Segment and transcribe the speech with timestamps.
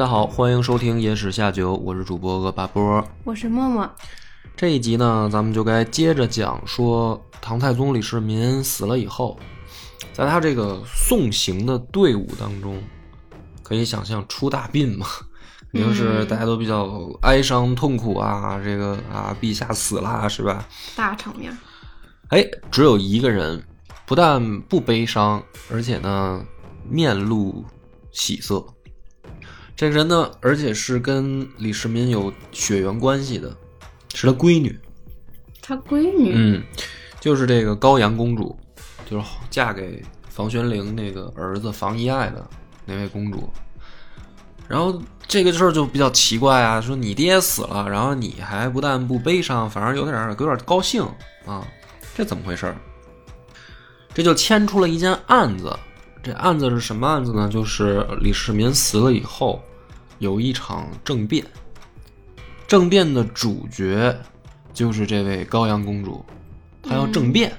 [0.00, 3.06] 家好，欢迎收听《野史下酒》，我是主播恶八波。
[3.22, 3.86] 我是默默，
[4.56, 9.38] 这一集呢，咱们就该接着讲说唐太宗李世民死了以后，
[10.14, 12.82] 在他这个送行的队伍当中，
[13.62, 15.06] 可以想象出大殡嘛，
[15.70, 20.66] 肯定是大家都比较哀伤痛苦啊，这个啊，陛下死了是吧？
[20.96, 21.54] 大场面。
[22.28, 23.62] 哎，只有一个人，
[24.06, 26.42] 不但不悲伤，而且呢，
[26.88, 27.62] 面露
[28.12, 28.64] 喜色。
[29.80, 33.56] 这个人呢，而且是跟李世民有血缘关系的，
[34.12, 34.78] 是他闺女。
[35.62, 36.62] 他闺女，嗯，
[37.18, 38.54] 就是这个高阳公主，
[39.10, 42.46] 就是嫁给房玄龄那个儿子房遗爱的
[42.84, 43.50] 那位公主。
[44.68, 51.02] 然后这个事儿就比较奇怪啊，说你爹死了，然后你还不但不悲伤，反而有点有点高兴
[51.46, 51.66] 啊，
[52.14, 52.76] 这怎么回事儿？
[54.12, 55.74] 这就牵出了一件案子。
[56.22, 57.48] 这案子是什么案子呢？
[57.48, 59.62] 就是李世民死了以后，
[60.18, 61.44] 有一场政变。
[62.66, 64.16] 政变的主角
[64.72, 66.24] 就是这位高阳公主，
[66.82, 67.52] 她要政变，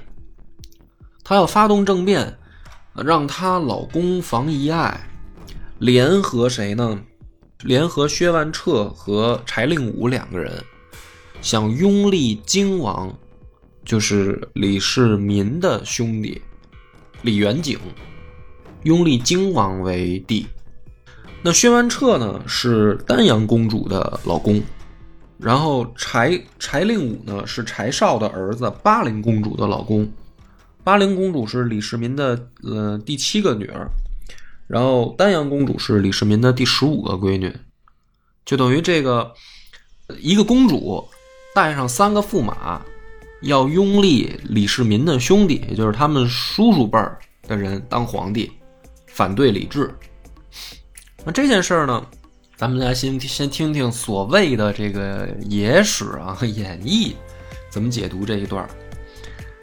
[1.24, 2.38] 她要发动政变，
[2.94, 5.00] 让她老公房遗爱
[5.78, 6.98] 联合谁呢？
[7.64, 10.52] 联合薛万彻和柴令武两个人，
[11.40, 13.12] 想拥立荆王，
[13.84, 16.40] 就是李世民的兄弟
[17.22, 17.78] 李元景。
[18.84, 20.46] 拥立荆王为帝，
[21.42, 24.60] 那薛万彻呢是丹阳公主的老公，
[25.38, 30.10] 然后柴柴令武呢是柴少的儿子巴陵公主的老公，
[30.82, 33.88] 巴陵公主是李世民的呃第七个女儿，
[34.66, 37.54] 然后丹阳公主是李世民的第十五个闺女，
[38.44, 39.32] 就等于这个
[40.18, 41.08] 一个公主
[41.54, 42.82] 带上三个驸马，
[43.42, 48.50] 要拥立李世民的兄弟，也就是他们叔叔辈儿的人当皇帝。
[49.12, 49.94] 反对李治，
[51.22, 52.02] 那这件事儿呢，
[52.56, 57.12] 咱们来先先听听所谓的这个野史啊演绎
[57.70, 58.66] 怎么解读这一段，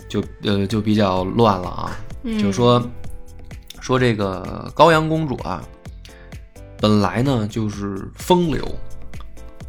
[0.07, 1.97] 就呃就比较乱了啊。
[2.39, 2.87] 就说
[3.81, 5.63] 说这个高阳公主啊，
[6.79, 8.63] 本来呢就是风流，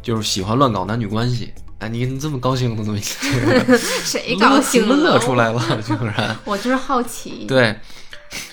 [0.03, 1.51] 就是喜欢乱搞男女关系。
[1.79, 3.17] 哎，你你这么高兴的东西，
[4.05, 4.95] 谁高兴了？
[4.95, 6.37] 乐出来了，竟然！
[6.45, 7.45] 我就是好奇。
[7.47, 7.75] 对。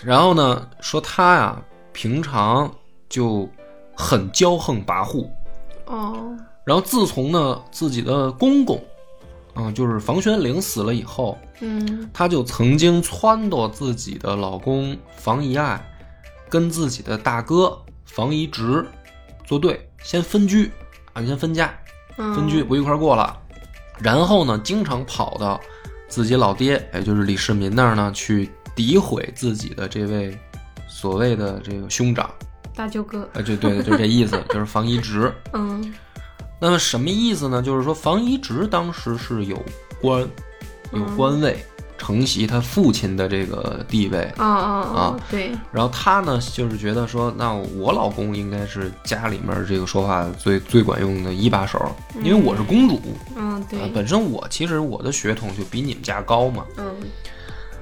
[0.04, 1.62] 然后呢，说他呀，
[1.92, 2.72] 平常
[3.08, 3.48] 就
[3.96, 5.28] 很骄横跋扈，
[5.86, 6.36] 哦。
[6.64, 8.82] 然后自从呢自己的公公，
[9.54, 15.82] 嗯，就是房玄龄死了以后，嗯，她就曾经撺掇自己的老公房遗爱，
[16.48, 18.86] 跟自己的大哥房遗直
[19.46, 20.70] 作对，先分居
[21.14, 21.72] 啊，先分家，
[22.16, 23.34] 分居不一块过了。
[23.98, 25.58] 然后呢，经常跑到
[26.06, 28.50] 自己老爹，也就是李世民那儿呢去。
[28.78, 30.38] 诋毁自己的这位
[30.86, 32.30] 所谓的这个兄长，
[32.76, 35.32] 大舅哥，哎，就对，就这意思，就是房遗直。
[35.52, 35.92] 嗯，
[36.60, 37.60] 那么什么意思呢？
[37.60, 39.60] 就是说房遗直当时是有
[40.00, 40.20] 官，
[40.92, 41.58] 有官位，
[41.98, 44.22] 承袭他父亲的这个地位。
[44.36, 45.20] 啊啊啊！
[45.28, 45.50] 对。
[45.72, 53.00] 然后他呢，就是觉得说，那我老公应该是家里面这个说话最最管用的一把手，因为我是公主。
[53.34, 53.90] 嗯，对。
[53.90, 56.64] 本身我其实我的血统就比你们家高嘛。
[56.76, 56.94] 嗯。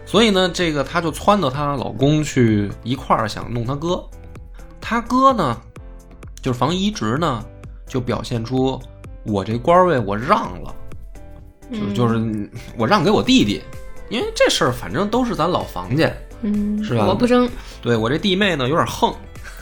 [0.06, 4.02] 所以呢，这个她就撺掇她老公去一块儿想弄她哥，
[4.80, 5.60] 她哥呢，
[6.40, 7.44] 就是房遗直呢，
[7.88, 8.80] 就表现出
[9.24, 10.74] 我这官位我让了，
[11.72, 13.60] 就就是我让给我弟弟，
[14.08, 16.08] 因为这事儿反正都是咱老房家，
[16.42, 17.06] 嗯，是吧？
[17.06, 17.48] 我不争。
[17.82, 19.12] 对我这弟妹呢有点横，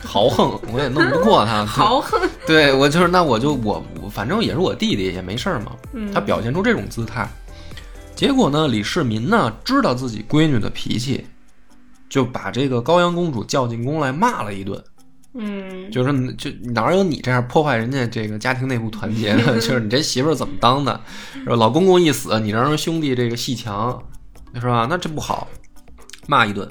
[0.03, 1.65] 豪横， 我也弄不过他。
[1.65, 2.21] 豪横。
[2.45, 5.71] 对我就是那我就我反正也是我弟弟也没事儿嘛。
[5.93, 6.13] 嗯。
[6.13, 7.27] 他表现出这种姿态。
[8.15, 11.25] 结果呢，李世民呢知道自己闺女的脾气，
[12.09, 14.81] 就把这个高阳公主叫进宫来骂了一顿。
[15.37, 19.55] 嗯，就是就哪有你这样破坏人家这个家庭内部团结的？
[19.59, 20.97] 就是你这媳妇儿怎么当的？
[21.45, 24.01] 老公公一死，你让人兄弟这个戏强，
[24.53, 24.87] 是吧？
[24.89, 25.47] 那这不好，
[26.25, 26.65] 骂一顿。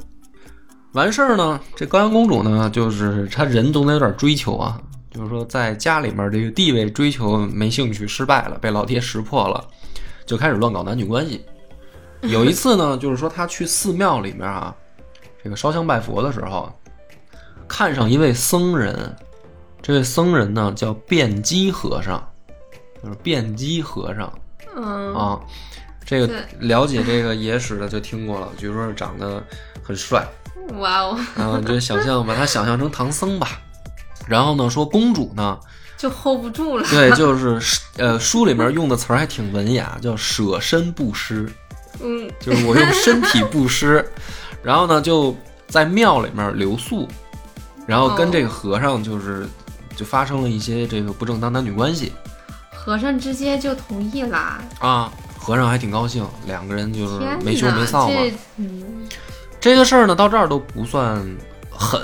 [0.93, 4.81] 完事儿呢，这高阳公主呢，就是她人总得有点追求啊，
[5.11, 9.63] 就是说在家里面这个地位追求没兴趣，失败了，被老爹识破了。
[10.27, 11.45] 就开始乱搞男女关系。
[12.23, 14.75] 有一次呢，就是说他去寺庙里面啊，
[15.43, 16.73] 这个烧香拜佛的时候，
[17.69, 19.15] 看上一位僧人，
[19.83, 22.27] 这位僧人呢叫辩机和尚，
[23.03, 24.33] 就是辩机和尚
[24.77, 25.41] 嗯啊。
[26.07, 29.43] 这个了解这个野史的就听过了，据说是长得
[29.83, 30.27] 很帅，
[30.79, 33.59] 哇哦，啊你就想象把他想象成唐僧吧。
[34.27, 35.59] 然后呢，说公主呢，
[35.97, 36.87] 就 hold 不住了。
[36.91, 41.49] 对，就是呃书里面用的词儿还挺文雅，叫舍身布施，
[42.03, 44.05] 嗯 就是我用身体布施，
[44.63, 45.37] 然后呢就
[45.69, 47.09] 在庙里面留宿，
[47.87, 49.47] 然后跟这个和尚就是
[49.97, 52.13] 就发生了一些这个不正当男女关系
[52.75, 54.61] 和尚直接就同意啦。
[54.79, 55.13] 啊。
[55.37, 58.15] 和尚还挺高兴，两个人就是没羞没臊嘛。
[58.15, 59.07] 这嗯
[59.61, 61.23] 这个事儿呢，到这儿都不算
[61.71, 62.01] 狠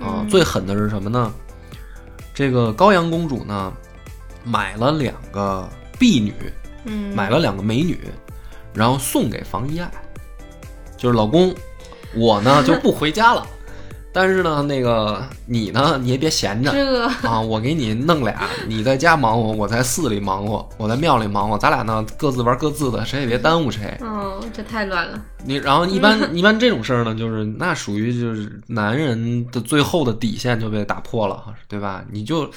[0.00, 1.30] 啊，嗯最狠的是什么呢？
[2.34, 3.72] 这个高阳公主呢，
[4.44, 5.68] 买了两个
[5.98, 6.34] 婢女，
[6.84, 8.00] 嗯，买了两个美女，
[8.74, 9.90] 然后送给房遗爱，
[10.96, 11.54] 就是老公，
[12.14, 13.46] 我呢就不回家了，
[14.14, 23.96] 但是呢，那个你呢，你也别闲着这啊，我给你弄俩，你在家忙活，我在寺里忙活，我在庙里忙活，咱俩呢各自玩各自的，谁也别耽误谁。
[24.02, 25.18] 哦，这太乱了。
[25.44, 32.04] 你然后一般 一般这种事儿呢，就是那属于就是男人的最后的底线就被打破了，对吧？
[32.10, 32.50] 你就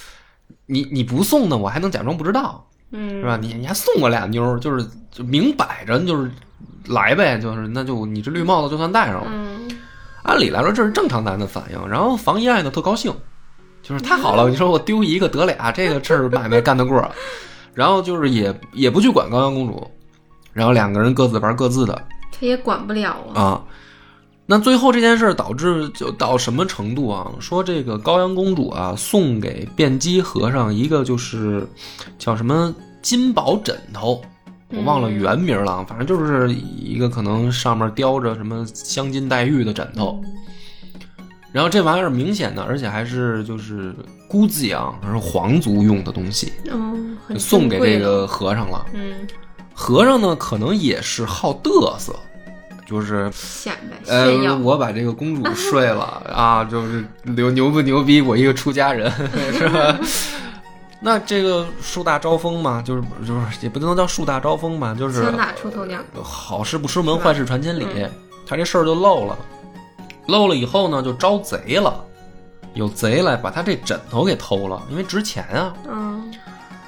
[0.66, 3.38] 你你不送呢，我还能假装不知道，嗯，是吧？
[3.38, 6.30] 你你还送我俩妞儿，就是就明摆着就是
[6.88, 9.28] 来呗，就是那就你这绿帽子就算戴上了。
[9.32, 9.70] 嗯
[10.26, 13.14] 按理来说这是正常男的反应，然后房一爱呢特高兴，
[13.84, 17.08] 就是太好了，你说我丢一个得俩，这个事儿买卖干得过，
[17.74, 19.90] 然后就是也也不去管高阳公主，
[20.52, 21.94] 然后两个人各自玩各自的。
[22.32, 23.42] 他也管不了啊。
[23.42, 23.64] 啊。
[24.48, 27.32] 那最后这件事儿导致就到什么程度啊？
[27.40, 31.68] 说这个高阳公主啊，送给辩机和尚一个就是
[32.20, 34.22] 叫什么金宝枕头，
[34.78, 40.22] 我忘了原名了，反正就是一个可能上面雕着什么镶金戴玉的枕头。
[41.52, 43.96] 然后这玩意儿明显的，而且还是就是
[44.28, 47.80] 姑子养，还是皇族用的东西，嗯，很就送给。
[47.80, 48.86] 这个和尚了。
[48.94, 49.26] 嗯，
[49.74, 52.14] 和尚呢，可能也是好嘚瑟，
[52.86, 58.20] 就是显摆呃。，我把这个公主睡了啊，就是牛牛不牛逼？
[58.20, 59.10] 我一个出家人
[59.58, 59.98] 是吧？
[61.06, 66.00] 那这个树大招风嘛，就是就是也不能叫树大招风吧，就是枪打出头鸟。
[66.24, 67.86] 好事不出门，坏事传千里。
[68.48, 69.38] 他这事儿就漏了，
[70.26, 72.04] 漏了以后呢，就招贼了，
[72.74, 75.76] 有贼来把他这枕头给偷了，因为值钱啊。
[75.88, 76.34] 嗯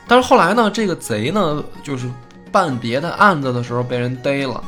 [0.08, 2.10] 但是后来呢，这个贼呢，就是
[2.52, 4.64] 办别的案子的时候被人逮了，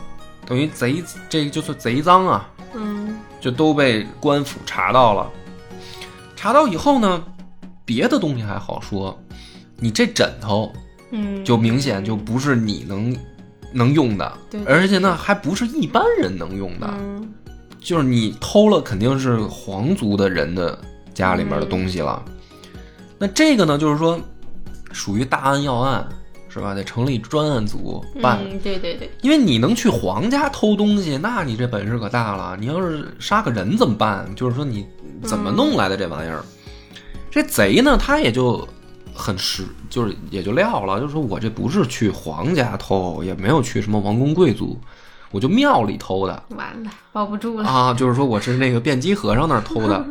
[0.46, 5.28] 等于贼这个就是贼赃啊，嗯就都被官府查到了。
[6.36, 7.24] 查到以后呢，
[7.84, 9.20] 别的东西还好说，
[9.80, 10.72] 你这枕头
[11.12, 13.16] 嗯，就明显就不是你能
[13.72, 17.34] 能用的，对而且呢还不是一般人能用的，嗯
[17.80, 20.78] 就是你偷了肯定是皇族的人的
[21.14, 22.24] 家里面的东西了。
[23.18, 24.20] 那这个呢，就是说
[24.92, 26.06] 属于大案要案，
[26.50, 26.74] 是吧？
[26.74, 28.40] 得成立专案组办。
[28.44, 32.58] 嗯，对对对，因为你能去皇家偷东西，那你这本事可大了。
[32.60, 34.30] 你要是杀个人怎么办？
[34.36, 34.86] 就是说你
[35.24, 36.44] 怎么弄来的这玩意儿？
[37.32, 38.68] 这贼呢，他也就
[39.20, 44.80] 很实，就是也就撂了，就是说我这不是去皇家偷，也没有去什么王公贵族，
[45.32, 47.68] 我就庙里偷的完了，保不住了。
[47.68, 47.94] 啊。
[47.94, 50.06] 就是说我是那个辩机和尚那儿偷的。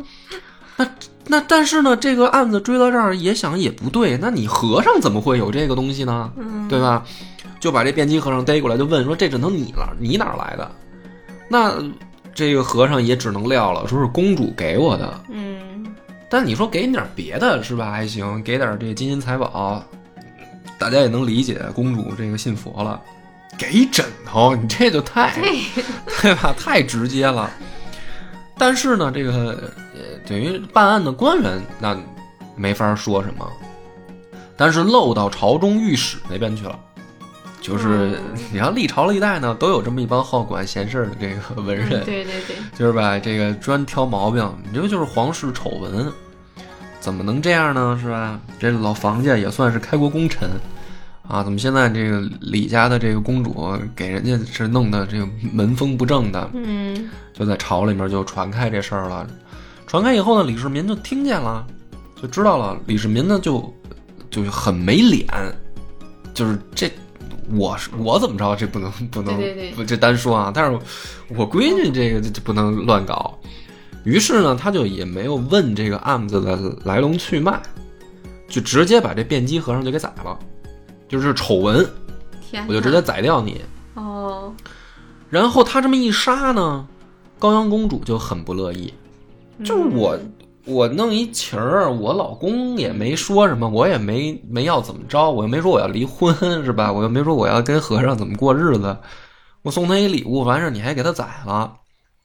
[0.77, 0.87] 那
[1.27, 6.31] 那但是呢，这个案子追到这儿也想也不对，那你和尚怎么会有这个东西呢？
[6.37, 7.03] 嗯，对吧？
[7.59, 10.71] 就把这辩机和尚逮过来，就问说：“这枕头你了你哪儿来的？”
[11.51, 11.73] 那
[12.33, 15.21] 这个和尚也只能撂了，说是公主给我的。
[15.29, 15.85] 嗯，
[16.29, 17.91] 但你说给你点别的是吧？
[17.91, 19.83] 还行，给点这金银财宝，
[20.77, 21.59] 大家也能理解。
[21.73, 23.01] 公主这个信佛了，
[23.57, 25.59] 给枕头，你这就太对，
[26.21, 26.53] 对吧？
[26.57, 27.49] 太直接了。
[28.57, 31.97] 但是呢，这个呃，等于办案的官员那
[32.55, 33.49] 没法说什么，
[34.55, 36.77] 但是漏到朝中御史那边去了。
[37.69, 44.51] 就是嗯你要历朝历代呢，都有这么一帮好管闲事儿的这个文人，嗯对对对，就是吧，这个专挑毛病。
[44.63, 46.11] 你这就是皇室丑闻，
[46.99, 47.97] 怎么能这样呢？
[48.01, 48.39] 是吧？
[48.57, 50.49] 这老房家也算是开国功臣
[51.27, 56.49] 啊，怎么现在这个李家的这个公主给人家是弄的这个门风不正的？
[56.55, 59.25] 嗯就在朝里面就传开这事儿了。
[59.85, 61.65] 传开以后呢，李世民就听见了，
[62.21, 62.77] 就知道了。
[62.85, 63.73] 李世民呢就
[64.29, 65.25] 就是很没脸，
[66.33, 66.91] 就是这
[67.51, 70.51] 我是我怎么着，这不能 不能对对对不这单说啊。
[70.53, 70.79] 但是
[71.35, 73.37] 我闺女这个不能乱搞。
[74.05, 77.59] 于是呢，他就也没有问这个案子的来龙去脉，
[78.47, 80.39] 就直接把这辩机和尚就给宰了，
[81.07, 81.85] 就是丑闻，
[82.67, 83.61] 我就直接宰掉你。
[83.95, 84.53] 哦，
[85.29, 86.87] 然后他这么一杀呢，
[87.37, 88.93] 高阳公主就很不乐意，
[89.65, 90.31] 就是我嗯
[90.65, 96.91] 我弄一情儿，我老公也没说什么，我也没没要怎么着，我又没说我要离婚，是吧？
[96.91, 98.95] 我又没说我要跟和尚怎么过日子，
[99.63, 101.75] 我送他一礼物，完事儿你还给他宰了，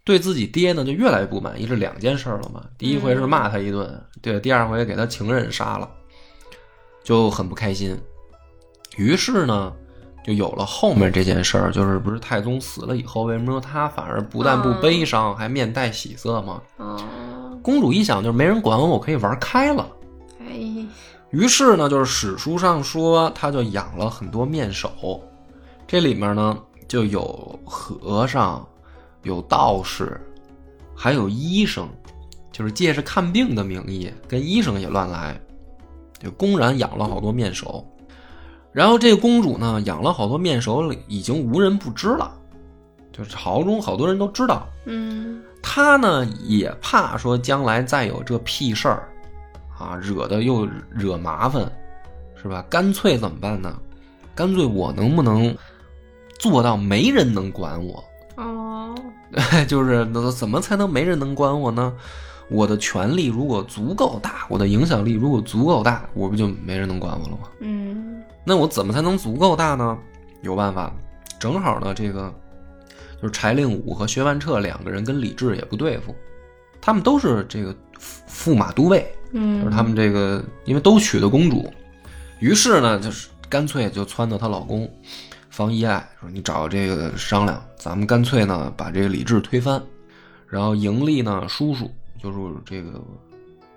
[0.05, 2.65] 对自己爹呢就越来越不满意，这两件事了嘛。
[2.77, 5.89] 第一回是骂他一顿，对，第二回给他情人杀了，
[7.03, 7.99] 就很不开心。
[8.97, 9.73] 于是呢，
[10.25, 16.63] 就有了后面这件事儿，就是不是太宗死了以后，为什么说他反而不但不悲伤，还面带喜色吗？
[16.79, 16.97] 啊，
[17.63, 19.87] 公主一想，就是没人管我，我可以玩开了。
[20.41, 20.87] 哎，
[21.29, 25.23] 于是呢，就是史书上说，他就养了很多面首，
[25.87, 28.67] 这里面呢就有和尚，
[29.25, 30.19] 有道士，
[30.97, 31.87] 还有医生，
[32.51, 35.39] 就是借着看病的名义跟医生也乱来，
[36.19, 37.87] 就公然养了好多面首。
[38.75, 42.31] 然后这个公主呢，养了好多面首，已经无人不知了，
[43.13, 44.67] 就是朝中好多人都知道。
[44.85, 49.09] 嗯她呢也怕说将来再有这屁事儿，
[49.79, 51.71] 啊，惹的又惹麻烦，
[52.35, 52.63] 是吧？
[52.69, 53.75] 干脆怎么办呢？
[54.35, 55.57] 干脆我能不能
[56.41, 58.05] 做到没人能管我？
[58.37, 58.95] 哦，
[59.69, 61.93] 就是那怎么才能没人能管我呢？
[62.51, 67.49] 我的权力如果足够大，我的影响力如果足够大，我不就没人能管我了吗？
[67.61, 69.99] 嗯那我怎么才能足够大呢？
[70.43, 70.93] 有办法，
[71.39, 72.33] 正好呢，这个
[73.21, 76.15] 就是柴令武和薛万彻两个人跟李治也不对付，
[76.81, 81.73] 他们都是这个驸驸马都尉，嗯，就是他们这个因为都娶的公主，
[82.41, 84.87] 于是呢，就是干脆就撺掇她老公
[85.49, 89.83] 房遗爱说：“你找这个商量，咱们干脆呢把这个李治推翻，
[90.47, 93.01] 然后迎立呢叔叔，就是这个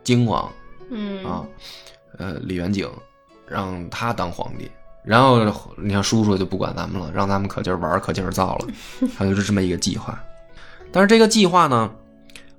[0.03, 0.51] 荆王
[0.89, 1.45] 嗯啊，
[2.17, 2.89] 呃李元景，
[3.47, 4.69] 让他当皇帝。
[5.03, 5.39] 然后
[5.77, 8.67] 你看叔叔就不管咱们了，让咱们可劲儿玩儿，可劲儿造了，
[9.17, 10.19] 他就是这么一个计划。
[10.91, 11.89] 但是这个计划呢，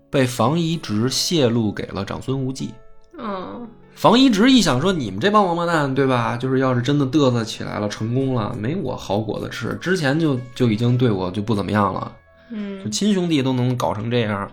[0.09, 2.73] 被房遗直泄露给了长孙无忌。
[3.19, 6.37] 嗯房遗直一想说：“你们这帮王八蛋，对吧？
[6.37, 9.77] 就是要是真的嘚瑟起来了，成功了，没我好果子吃。
[9.81, 12.13] 之前就就已经对我就不怎么样了，
[12.53, 14.49] 嗯就嗯亲兄弟都能搞成这样。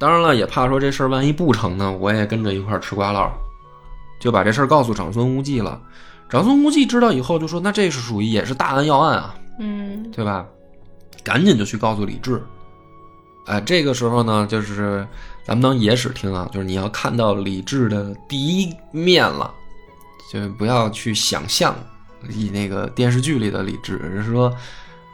[0.00, 3.30] 当然了，也怕说这事儿万一不成呢，我也跟着一块儿吃瓜唠，
[4.20, 5.80] 就把这事儿告诉长孙无忌了。
[6.28, 10.44] 长孙无忌知道以后就说：“那这是属于也是大案要案啊，嗯对吧？
[11.22, 12.42] 赶紧就去告诉李治。
[13.46, 15.06] 哎，这个时候呢，就是
[15.44, 19.52] 咱们当野史听啊，就是你要看到李治的第一面了，
[20.32, 21.72] 就不要去想象
[22.28, 24.52] 以那个电视剧里的李治，而是说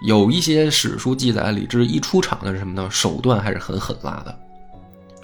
[0.06, 2.88] 有一些史书记载，李治一出场的是什么呢？
[2.90, 4.38] 手段还是很狠辣的。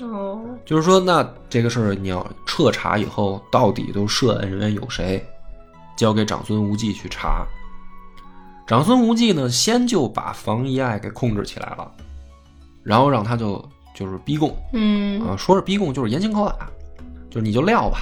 [0.00, 5.24] 哦就是说，那这个事儿你要彻查以后，到底都涉案人员有谁，
[5.96, 7.46] 交给长孙无忌去查。
[8.66, 11.90] 长孙无忌呢，先就把房遗爱给控制起来了，
[12.82, 16.68] 然后让他就就是逼供嗯啊，说是逼供就是严刑拷打，
[17.30, 18.00] 就是你就撂吧，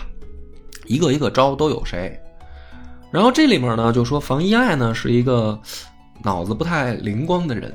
[0.86, 2.20] 一个一个招都有谁。
[3.12, 5.58] 然后这里面呢，就说房遗爱呢是一个
[6.22, 7.72] 脑子不太灵光的人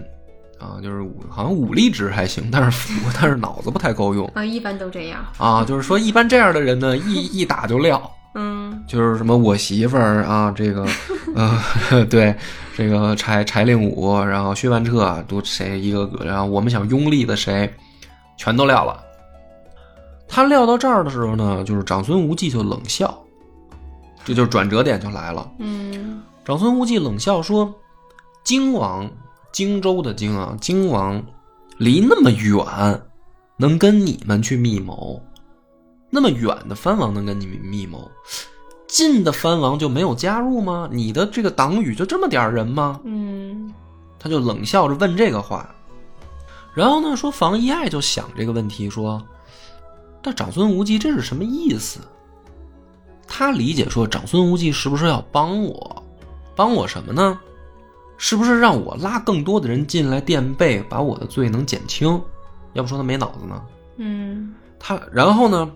[0.61, 4.25] 啊，就是武好像武力值还行，但是 但是脑子不太够用。
[4.35, 5.25] 啊，一般都这样。
[5.37, 7.99] 啊，就是说一般这样的人呢，一一打就撂，
[8.35, 10.85] 嗯就是什么我媳妇儿啊，这个，
[11.35, 12.35] 呃， 对，
[12.75, 17.71] 这个柴柴令武，然后薛万彻啊都谁一个个，然后我们想拥立的谁，
[18.37, 19.03] 全都撂了。
[20.27, 23.13] 他撂到这儿的时候呢，就是长孙无忌就冷笑，
[24.23, 25.49] 这就是转折点就来了。
[25.59, 27.71] 嗯长孙无忌冷笑说
[28.43, 29.09] ：“荆王，
[29.51, 31.21] 荆州的荆啊，荆王
[31.77, 33.01] 离那么远，
[33.57, 35.21] 能跟你们去密谋？
[36.09, 38.09] 那么远的藩王能跟你们密谋？
[38.87, 40.89] 近的藩王就没有加入吗？
[40.91, 43.73] 你的这个党羽就这么点儿人吗？”嗯
[44.19, 45.73] 他就冷笑着问这个话。
[46.73, 49.21] 然后呢，说房遗爱就想这个问题，说
[50.23, 51.99] ：“那长孙无忌这是什么意思？”
[53.27, 56.03] 他理解说，长孙无忌是不是要帮我？
[56.55, 57.39] 帮我什么呢？
[58.23, 62.21] 是不是让我拉更多的人进来垫背，把我的罪能减轻？
[62.73, 63.59] 要不说他没脑子呢。
[63.97, 65.71] 嗯他然后呢，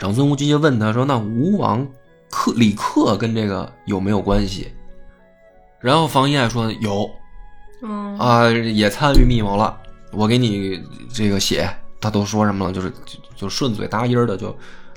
[0.00, 1.86] 长孙无忌就问他说：“那吴王
[2.28, 4.68] 克李克跟这个有没有关系？”
[5.78, 7.08] 然后房遗爱说：“有。”
[7.82, 9.78] 嗯啊，也参与密谋了。
[10.10, 10.82] 我给你
[11.12, 11.70] 这个写，
[12.00, 12.72] 他都说什么了？
[12.72, 14.52] 就是就就顺嘴搭音儿的就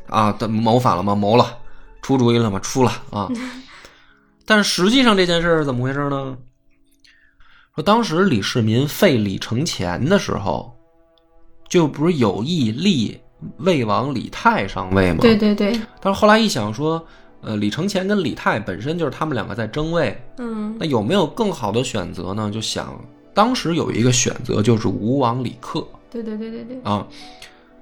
[0.07, 1.13] 啊，他谋反了吗？
[1.13, 1.55] 谋了，
[2.01, 2.59] 出主意了吗？
[2.61, 3.29] 出了啊。
[4.47, 6.37] 但实际上这件事儿是怎么回事呢？
[7.75, 10.73] 说当时李世民废李承乾的时候，
[11.69, 13.19] 就不是有意立
[13.57, 15.19] 魏王李泰上位吗？
[15.21, 17.05] 对对对，但是后来一想说，
[17.41, 22.49] 呃，李承乾跟李泰本身就是他们两个在争位，嗯那有没有更好的选择呢？
[22.49, 22.99] 就想
[23.33, 27.05] 当时有一个选择就是吴王李克对对对对对，啊，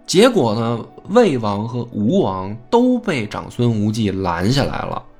[0.05, 5.14] 结果呢，魏王和吴王都被长孙无忌拦下来了，嗯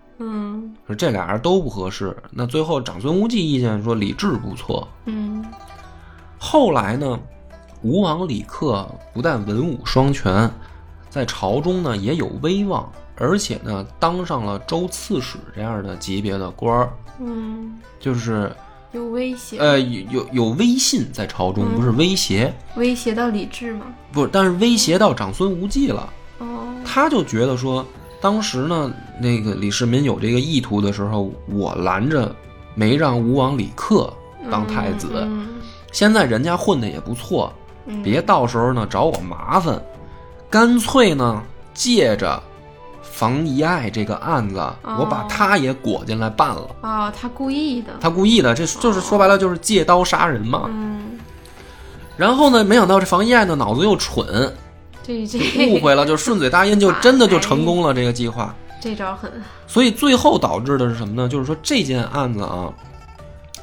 [0.87, 2.15] 说这俩人都不合适。
[2.31, 4.87] 那最后长孙无忌意见说李治不错。
[5.05, 5.45] 嗯
[6.37, 7.19] 后来呢，
[7.81, 10.49] 吴王李克不但文武双全，
[11.09, 12.87] 在朝中呢也有威望，
[13.17, 18.51] 而且呢当上了州刺史这样的级别的官儿，嗯，就是
[18.91, 23.87] 有威胁，呃有有有威信在朝中，嗯不是威胁，威胁到李治吗？
[24.11, 26.13] 不，但是威胁到长孙无忌了。
[26.39, 27.83] 哦，他就觉得说，
[28.21, 32.33] 当时呢，那个李世民有这个意图的时候，我拦着
[32.73, 34.11] 没让吴王李克
[34.51, 35.09] 当太子。
[35.13, 35.47] 嗯
[35.91, 37.53] 现在人家混的也不错，
[37.85, 39.81] 嗯别到时候呢找我麻烦，
[40.49, 41.41] 干脆呢
[41.73, 42.41] 借着
[43.01, 46.67] 房遗爱这个案子，我把他也裹进来办了。
[46.81, 50.63] 哦，他故意的，他故意的，这就是说白了就是借刀杀人嘛。
[50.67, 51.17] 嗯，
[52.17, 54.53] 然后呢，没想到这房遗爱呢脑子又蠢，
[55.05, 58.55] 这这误会了，就顺嘴答应，就 真的就成功了这个计划。
[58.81, 59.31] 这招狠，
[59.65, 61.27] 所以最后导致的是什么呢？
[61.27, 62.71] 就是说这件案子啊，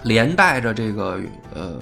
[0.03, 1.19] 连带着这个
[1.55, 1.75] 呃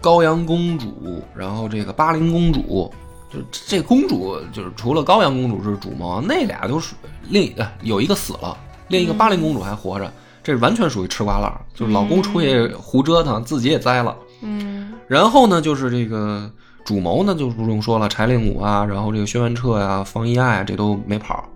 [0.00, 2.92] 高阳公主，然后这个巴陵公主，
[3.32, 6.94] 就这公主就是除了高阳公主是主谋，那俩都是
[7.28, 8.56] 另呃有一个死了，
[8.88, 14.16] 另一个巴陵公主还活着，这完全属于吃瓜烂儿，就是老公出去胡折腾，自己也栽了。
[14.40, 16.50] 嗯然后呢，就是这个
[16.88, 21.46] 主谋呢，就不用说了，柴令武啊，然后这个薛万彻呀、房遗爱啊，这都没跑，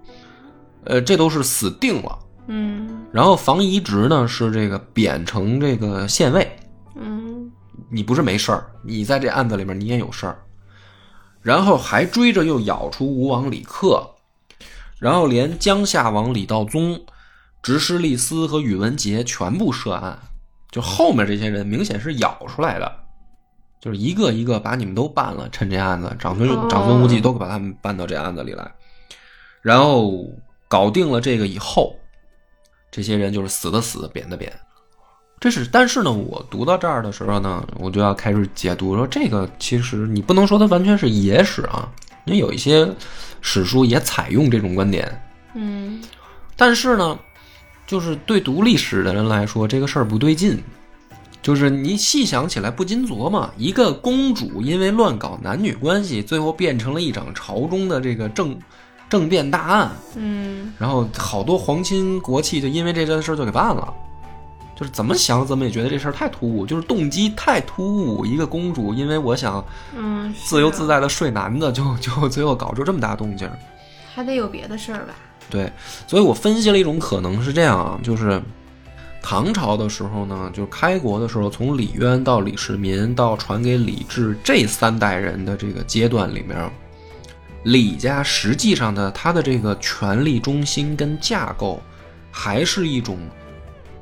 [0.84, 2.18] 呃，这都是死定了。
[2.48, 3.06] 嗯。
[3.10, 6.54] 然后房遗直呢是这个贬成这个县尉，
[6.96, 7.50] 嗯。
[7.88, 10.36] 你不是没事儿，你在这案子里面你也有事儿，
[11.40, 14.06] 然后还追着又咬出吴王李克，
[14.98, 17.00] 然后连江夏王李道宗、
[17.62, 20.18] 执师利思和宇文杰全部涉案，
[20.70, 23.01] 就后面这些人明显是咬出来的，
[23.82, 28.70] 就是一个一个把你们都办了，趁这案子，长孙哦长孙无忌都把他们办到这案子里来，
[29.60, 30.24] 然后
[30.68, 31.92] 搞定了这个以后，
[32.92, 34.52] 这些人就是死的死，贬的贬。
[35.40, 41.90] 这是，但是呢，我读到这儿的时候呢，我就要开始解读说，这个其实你不能说它完全是野史啊，
[42.26, 42.88] 因为有一些
[43.40, 45.20] 史书也采用这种观点，
[45.54, 46.00] 嗯
[46.54, 47.18] 但是呢，
[47.84, 50.62] 就是对读历史的人来说，这个事儿不对劲。
[51.42, 58.56] 就是你细想起来不禁琢磨，一个公主因为乱搞男女关系，最后变成了一场朝中的这个政
[59.10, 63.92] 政变大案，嗯然后好多皇亲国戚就因为这件事儿就给办了，
[64.76, 68.24] 就是怎么想怎么也觉得这事儿太突兀，就是动机太突兀。
[68.24, 69.62] 一个公主因为我想
[69.96, 73.58] 嗯，自由自在，在的睡男的，就就最后搞出这么大动静儿。
[74.14, 75.14] 还得有别的事儿吧？
[75.50, 75.70] 对，
[76.06, 78.40] 所以我分析了一种可能是这样啊，就是
[79.22, 86.70] 唐朝的时候呢，就是开国的时候，从李渊到李世民到传给李治这三代人的这个阶段里面，
[87.62, 91.80] 李家实际上呢，他的这个权力中心跟架构
[92.30, 93.16] 还是一种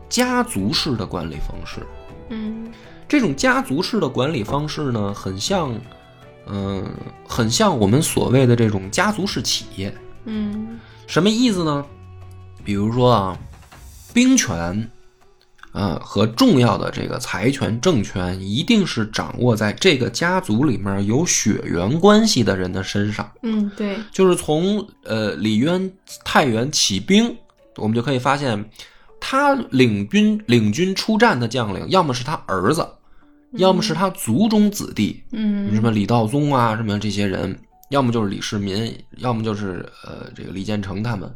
[0.09, 1.87] 家族式的管理方式。
[2.31, 2.73] 嗯
[3.07, 5.75] 这种家族式的管理方式呢，很像，
[6.47, 6.89] 嗯、
[7.29, 9.95] 很像我们所谓的这种家族式企业。
[10.25, 11.85] 嗯什么意思呢？
[12.65, 13.39] 比如说啊，
[14.15, 14.89] 兵权，
[15.73, 23.31] 啊和重要的这个财权、政权，一定是掌握在这个家族里面有血缘关系的人的身上。
[23.43, 25.93] 嗯，对，就是从呃李渊
[26.25, 27.37] 太原起兵，
[27.77, 28.69] 我们就可以发现，
[29.21, 32.85] 他领军领军出战的将领，要么是他儿子，
[33.53, 37.57] 要么是他族中子弟，嗯什么李道宗啊，什么这些人，
[37.91, 41.33] 要么就是李世民，要么就是呃这个李建成他们，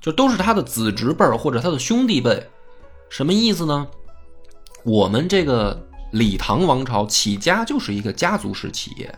[0.00, 2.42] 就都是他的子侄辈儿或者他的兄弟辈。
[3.08, 3.86] 什么意思呢？
[4.84, 5.80] 我们这个
[6.12, 9.12] 李唐王朝起家就是一个家族式企业，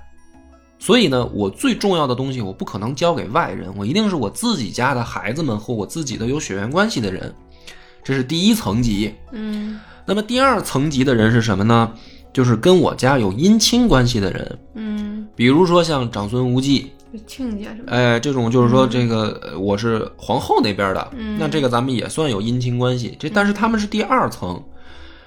[0.79, 7.35] 所以呢，我最重要的东西我不可能交给外人，我一定是我自己家的孩子们和我自己的有血缘关系的人，
[8.03, 9.15] 这是第一层级。
[9.33, 11.93] 嗯那么第二层级的人是什么呢？
[12.33, 21.37] 就是跟我家有姻亲关系的人，嗯，比如说像长孙无忌，就亲家什么的，哎，这种就是说这个呃我是皇后那边的，嗯。
[21.39, 23.17] 那这个咱们也算有姻亲关系。
[23.19, 24.63] 这但是他们是第二层，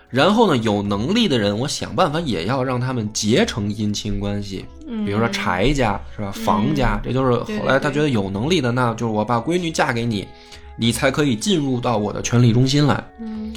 [0.10, 10.28] 然后呢，有能力的人，我想办法也要让他们结成姻亲关系，嗯，比如说柴家是吧，房家，这就是后来他觉得有能力的，那就是我把闺女嫁给你，
[10.76, 13.04] 你才可以进入到我的权力中心来。
[13.20, 13.54] 嗯。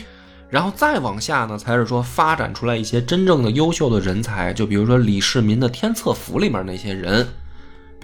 [0.50, 7.26] 然后再往下呢，才是说发展出来一些真正的优秀的人才，就比如说李世民的天策府里面那些人，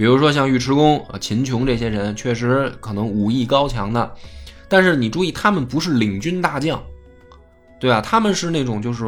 [0.01, 4.11] 比如说像尉迟恭、啊秦琼这些人，确实可能武艺高强的，
[4.67, 6.83] 但是你注意，他们不是领军大将，
[7.79, 9.05] 对吧，他们是那种就是，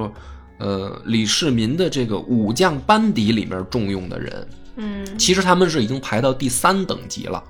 [0.59, 5.19] 呃，李世民的这个武将班底里面重用的人，嗯。
[5.19, 7.43] 其实他们是已经排到第三等级了，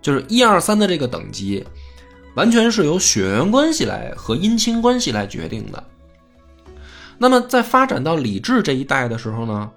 [0.00, 1.64] 就是一二三的这个等级，
[2.34, 5.84] 完全是由血缘关系来和姻亲关系来决定的。
[7.18, 9.70] 那么在发展到李治这一代的时候呢，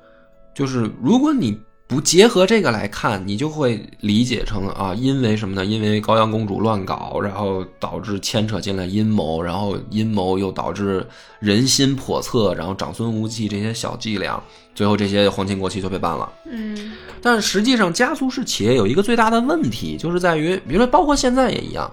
[0.55, 5.63] 就是如果你不结合这个来看，你就会理解成啊，因为什么呢？
[5.63, 11.05] 因为高阳公主乱搞，然后导致牵扯进来阴谋，然后阴谋又导致
[11.39, 14.41] 人心叵测，然后长孙无忌这些小伎俩，
[14.73, 16.31] 最后这些皇亲国戚就被办了。
[16.49, 21.91] 嗯但实际上，家族式企业有一个最大的问题，就是在于，比如说，包括现在也一样，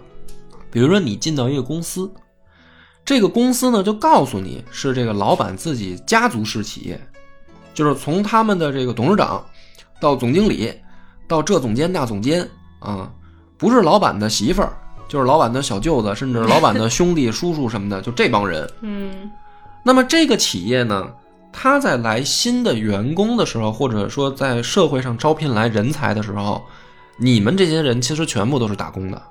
[0.70, 2.10] 比如说你进到一个公司，
[3.04, 7.00] 这个公司呢就告诉你是这个老板自己家族式企业，
[7.74, 9.44] 就是从他们的这个董事长
[10.02, 10.74] 到总经理
[11.28, 12.46] 到这总监那总监
[12.80, 13.08] 啊，
[13.56, 14.72] 不是老板的媳妇儿，
[15.06, 18.68] 就是老板的小舅子，甚至老板的兄弟、 叔叔什么的，就这帮人。
[18.80, 19.30] 嗯
[19.84, 21.08] 那么这个企业呢，
[21.52, 26.60] 他在来新的员工的时候，或者说在社会上招聘来人才的时候，
[27.16, 29.22] 你们这些人其实全部都是打工的。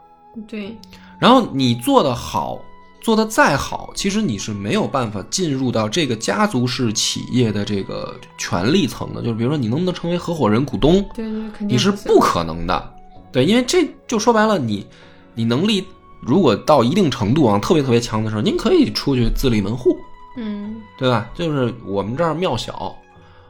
[0.48, 0.78] 对，
[1.20, 2.58] 然后你做的好，
[3.02, 9.22] 做得再好，其实你是没有办法进入到这个家族式企业的这个权力层的。
[9.22, 12.94] 就是比如说，你能不能成为合伙人、股东，对对，肯定你是不可能的。
[13.32, 14.86] 对，因为这就说白了，你
[15.34, 15.84] 你能力
[16.22, 19.98] 如果到一定程度啊，特别特别强的时候，您可以出去自立门户。
[20.38, 21.30] 嗯对吧？
[21.34, 22.96] 就是我们这儿庙小，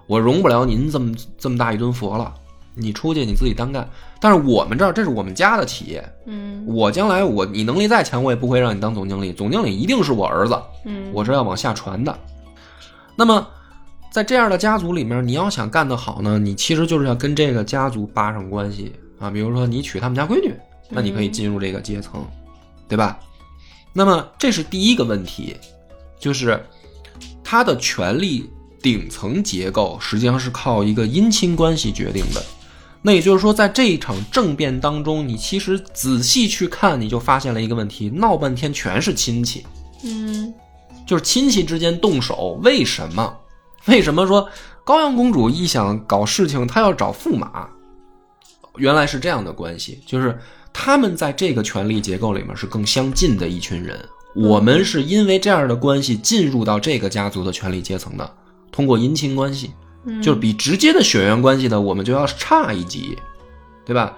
[0.08, 2.34] 我容不了您这么这么大一尊佛了。
[2.74, 3.88] 你出去你自己单干，
[4.20, 12.18] 但是我们这儿这是我们家的企业，嗯我将来我你能力再强，我也不会让你当总经理，总经理一定是我儿子，嗯，我是要往下传的。
[13.16, 13.46] 那么
[14.10, 19.30] 在这样的家族里面，你要想干得好呢，你其实就是要跟这个家族搭上关系啊。
[19.30, 20.54] 比如说你娶他们家闺女，
[20.90, 22.26] 那你可以进入这个阶层，
[22.88, 23.20] 对吧？
[23.94, 25.58] 那么这是第一个问题，
[26.18, 26.64] 就是
[27.44, 28.50] 他的权力
[28.82, 32.42] 顶层结构实际上是靠一个姻亲关系决定的。
[33.02, 39.66] 那也就是说，在这一场政变当中，你其实仔细去看，你就发现了一个问题：闹半天全是亲戚。
[40.04, 40.54] 嗯
[41.06, 43.38] 就是亲戚之间动手，为什么？
[43.88, 44.48] 为什么说
[44.84, 47.68] 高阳公主一想搞事情，她要找驸马？
[48.78, 50.40] 原来是这样的关系，就是
[50.72, 54.00] 他们在这个权力结构里面是更相近的一群人。
[54.34, 58.34] 我们是因为这样的关系进入到这个家族的权力阶层的，
[58.72, 59.72] 通过姻亲关系，
[60.06, 63.18] 嗯，就是比直接的血缘关系呢，我们就要差一级，
[63.86, 64.16] 对吧？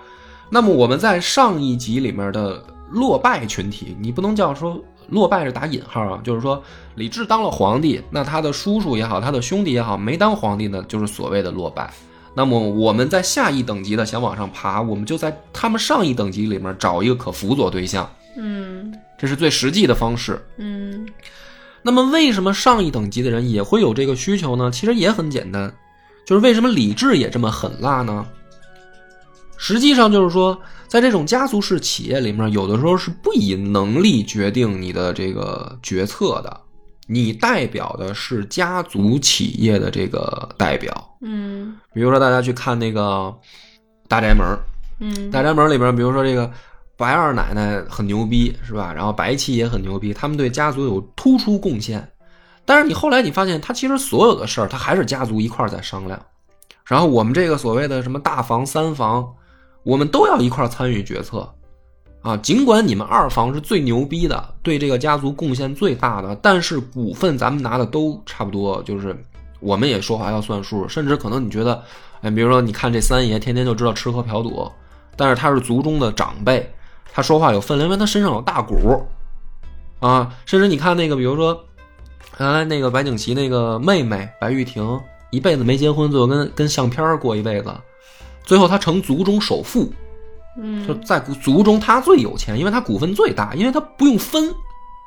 [0.50, 6.62] 那么我们在上一集里面的落败群体，你不能叫说落败是打引号啊，就是说
[6.96, 11.91] 李治当了皇帝，那他的叔叔也好，他的兄弟也好，没当皇帝呢，就是所谓的落败。
[12.36, 20.43] 那么我们在下一等级的想往上爬，我们就在他们上一等级里面找一个可辅佐对象，嗯这是最实际的方式。
[20.58, 21.06] 嗯
[21.84, 24.72] 那么为什么上一等级的人也会有这个需求呢？
[24.72, 25.72] 其实也很简单，
[26.26, 28.26] 就是为什么李治也这么狠辣呢？
[29.58, 36.62] 实际上就是说，在这种家族式企业里面，有的时候是不以能力决定你的这个决策的，
[37.08, 41.17] 你代表的是家族企业的这个代表。
[41.22, 43.02] 嗯比如说，大家去看那个
[44.10, 44.46] 《大宅门》，
[45.00, 46.52] 嗯，大宅门里边，比如说这个
[46.95, 48.93] 白二奶奶很牛逼，是吧？
[48.93, 52.08] 然后白七也很牛逼，他们对家族有突出贡献。
[52.65, 56.19] 但是你后来你发现，他其实所有的事儿，他还是家族一块儿在商量。
[56.86, 59.27] 然后我们这个所谓的什么大房、三房，
[59.84, 61.49] 我们都要一块儿参与决策
[62.21, 62.38] 啊。
[62.38, 69.15] 尽管你们二房是最牛逼的，对这个家族贡献最大的，但是股份咱们拿的都差不多，就是
[69.60, 71.82] 我们也说话要算数，甚至可能你觉得，
[72.21, 74.69] 哎，比如说你看这三爷天天就知道吃喝嫖赌，
[75.15, 76.69] 但是他是族中的长辈，
[77.13, 79.04] 他说话有分量，因为他身上有大股
[79.99, 80.34] 啊。
[80.45, 81.63] 甚至你看那个，比如说
[82.39, 84.99] 原来那个白景琦那个妹妹白玉婷，
[85.30, 87.71] 一辈子没结婚，最后跟跟相片过一辈子，
[88.43, 89.93] 最后她成族中首富，
[90.58, 94.54] 嗯就在族中他最有钱，因为他股份最大，因为他不用分。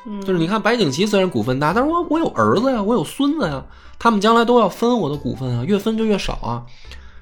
[0.09, 3.65] 嗯就是你看白景琦虽然股份大，但是我我有儿子呀，我有孙子呀，
[3.99, 6.63] 他们将来都要分我的股份啊，越分就越少啊。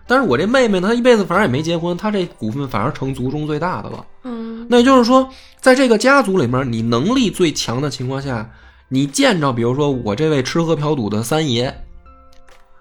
[0.07, 4.05] 但是我这妹妹呢，她一辈子反正也没结婚，她这股份反而成族中最大的了。
[4.25, 5.29] 嗯那也就是说，
[5.61, 8.49] 在这个家族里面，你能力最强的情况下，
[8.89, 11.75] 你见着比如说我这位吃喝嫖赌的三爷，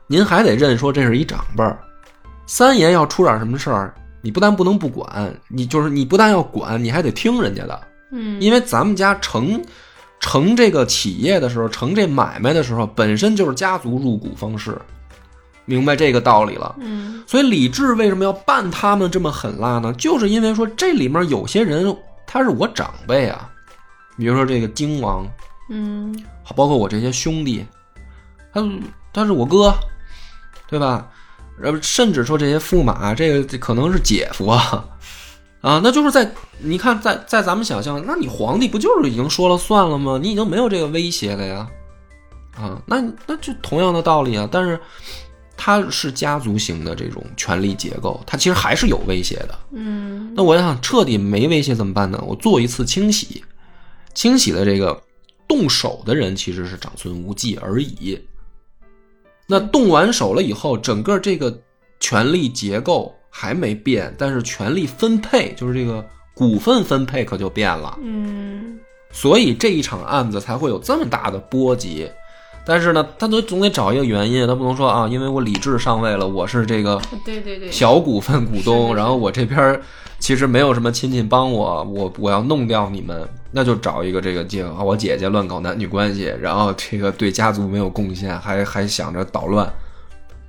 [0.07, 1.77] 您还得认说这是一长辈儿。
[2.45, 7.81] 三爷要出点什么事儿，你不但不能不管，你就是你不但要管，你还得听人家的。
[8.11, 9.61] 嗯，因为咱们家成
[10.19, 14.77] 成这个企业的时候，成这买卖的时候，本身就是家族入股方式，
[15.65, 16.75] 明白这个道理了。
[16.79, 19.93] 嗯所以李治为什么要办他们这么狠辣呢？
[19.93, 21.95] 就是因为说这里面有些人
[22.27, 23.49] 他是我长辈啊，
[24.17, 25.25] 比如说这个荆王，
[25.69, 26.13] 嗯
[26.55, 27.65] 包括我这些兄弟，
[28.53, 28.61] 他
[29.13, 29.73] 他是我哥，
[30.67, 31.07] 对吧？
[31.61, 34.85] 呃，甚至说这些驸马，这个这可能是姐夫啊，
[35.61, 40.19] 啊，那就是在你看，在在咱们想象，那你皇帝不就是已经说了算了吗？
[40.21, 41.67] 你已经没有这个威胁了呀，
[42.57, 44.49] 啊，那那就同样的道理啊。
[44.51, 44.79] 但是
[45.55, 49.59] 它是家族型的这种权力结构，它其实还是有威胁的。
[49.71, 52.21] 嗯那我想彻底没威胁怎么办呢？
[52.27, 53.43] 我做一次清洗，
[54.13, 55.01] 清洗的这个
[55.47, 58.19] 动手的人其实是长孙无忌而已。
[59.47, 61.61] 那动完手了以后，整个这个
[61.99, 67.97] 权力结构还没变，但是权力分配，就是这个股份分配可就变了。
[68.01, 68.79] 嗯
[69.11, 72.09] 所以这一场案子才会有这么大的波及。
[72.65, 79.81] 但是呢，他都总得找一个原因，他不能说啊，因为我李治上位了，我是这个对对对，小股份股是东，是然后我这边儿
[80.17, 89.69] 其实没有什么亲戚帮我，我我要弄掉你们，那就找一个这个借口啊，我姐姐乱搞男女关系，然后这个对家族没有贡献，还还想着捣乱，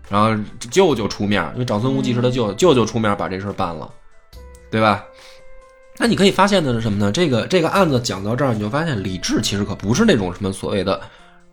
[0.08, 0.30] 然后
[0.70, 3.90] 舅舅出面，因为长孙无忌是他舅舅，舅舅出面把这事儿办了，
[4.70, 5.04] 对吧？
[5.98, 7.10] 那你可以发现的是什么呢？
[7.10, 11.00] 这个这个案子讲到这儿，你就发现李治其实可不是那种什么所谓的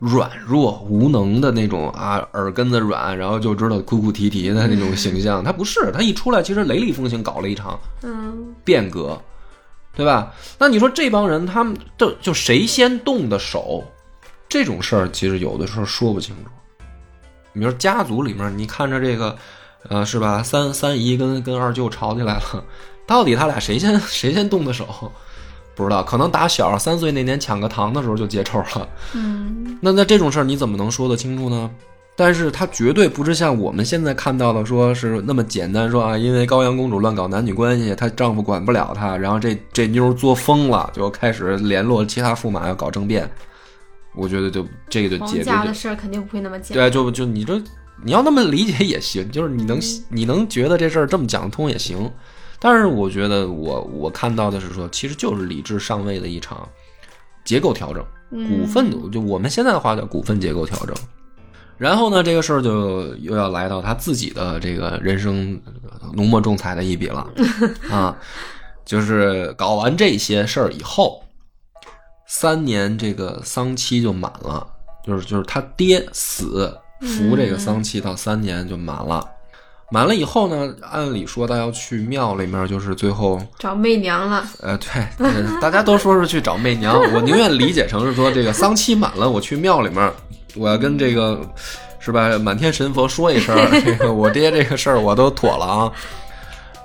[0.01, 5.43] 软弱无能的那种啊，耳根子软，然后就知道哭哭啼啼的那种形象。
[5.43, 9.21] 他不是，他一出来其实雷厉风行，搞了一场嗯变革，
[9.95, 10.33] 对吧？
[10.57, 13.83] 那你说这帮人他们就就谁先动的手，
[14.49, 16.49] 这种事儿其实有的时候说不清楚。
[17.53, 19.37] 你说家族里面，你看着这个，
[19.87, 20.41] 呃，是吧？
[20.41, 22.65] 三三姨跟跟二舅吵起来了，
[23.05, 25.11] 到底他俩谁先谁先动的手？
[25.75, 28.87] 不知道，可能打小三岁那年抢个糖的时候就结仇了。
[29.13, 31.69] 嗯那那这种事儿你怎么能说得清楚呢？
[32.15, 43.27] 但是他绝对不是像我们现在看到的，说是那么简单，说啊，因为高阳公主乱搞男女关系，她丈夫管不了她，然后这这妞儿作疯了，就开始联络其他驸马要搞政变。
[44.13, 46.91] 我觉得就这个就解决的事儿肯定不会那么简单。
[46.91, 47.59] 对，就就你这
[48.03, 49.79] 你要那么理解也行，就是你能
[50.09, 52.11] 你能觉得这事儿这么讲通也行。
[52.63, 56.69] 但是我觉得我我看到的是说，其实就是理智上位的一场
[57.43, 58.05] 结构调整，
[58.47, 60.95] 股份就我们现在的话叫股份结构调整。
[61.79, 65.59] 然后呢，这个事儿就又要来到他自己的这个人生
[66.13, 67.27] 浓墨重彩的一笔了
[67.89, 68.15] 啊，
[68.85, 71.23] 就是搞完这些事儿以后，
[72.27, 74.67] 三年这个丧期就满了，
[75.03, 79.27] 就是就是他爹死服这个丧期到三年就满了。
[79.93, 90.09] 满了以后呢，按理说他要去庙里面，就是最后找媚娘了，呃，对，呃大家都说是去找媚娘，我宁愿理解成是说这个丧期满了，我去庙里面，
[90.55, 91.41] 我要跟这个
[91.99, 95.91] 是吧满天神佛说一声，这个我爹这个事儿我都妥了啊。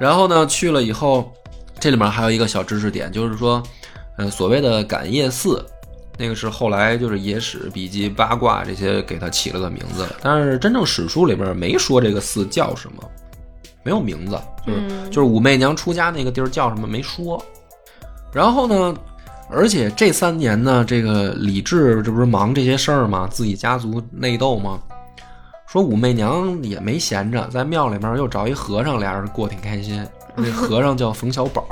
[0.00, 1.32] 然后呢，去了以后，
[1.78, 3.62] 这里面还有一个小知识点，就是说，
[4.18, 5.64] 呃，所谓的感业寺，
[6.18, 13.02] 那个是后来就是野史笔记、八卦这些给它起了个名字，但是真正史书里边没说这个寺叫什么，
[13.82, 17.42] 没有名字，就是、嗯就是武媚娘出家那个地儿叫什么没说。
[18.32, 18.94] 然后呢，
[19.50, 23.28] 而且这三年呢，这个李治这不是忙这些事儿吗？
[23.30, 24.78] 自己家族内斗吗？
[25.66, 30.06] 说武媚娘也没闲着，在庙里面又找一和尚，俩人过挺开心。
[30.34, 31.64] 那和尚叫冯小宝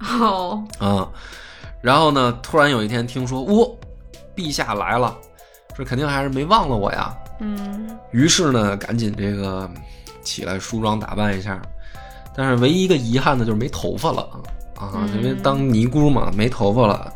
[0.00, 1.08] 哦，啊。
[1.84, 3.70] 然后呢，突然有一天听说，哦，
[4.34, 5.14] 陛下来了，
[5.76, 7.14] 这肯定还是没忘了我呀。
[7.40, 7.90] 嗯。
[8.10, 9.70] 于是呢，赶紧这个
[10.22, 11.60] 起来梳妆打扮一下，
[12.34, 14.22] 但是唯一一个遗憾的就是没头发了。
[14.78, 15.22] 啊，嗯。
[15.22, 17.12] 因为当尼姑嘛，没头发了，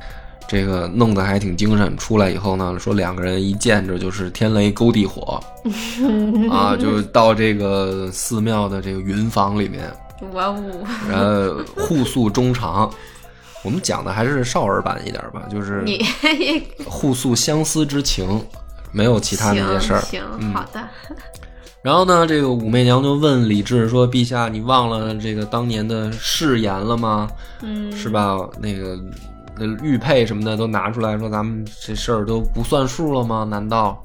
[0.46, 1.96] 这个弄得还挺精神。
[1.96, 5.42] 出来以后呢，说两个人一见着就是天雷勾地火。
[6.52, 9.90] 啊，就到这个寺庙的这个云房里面，
[10.34, 10.62] 哇哦，
[11.08, 12.92] 然后互诉衷肠。
[13.68, 16.02] 我们讲的还是少儿版一点吧，就是你
[16.88, 18.42] 互诉相思之情，
[18.92, 20.00] 没有其他那些事儿。
[20.00, 20.22] 行，
[20.54, 20.80] 好的，
[21.82, 27.28] 然后呢，这个武媚娘就问李治说：“陛下，你忘了这个当年的誓言了吗？
[27.60, 28.38] 嗯，是吧？
[28.58, 28.98] 那个
[29.58, 33.46] 那玉佩什么的都拿出来说，咱们这事儿都不算数了吗？
[33.50, 34.02] 难道？”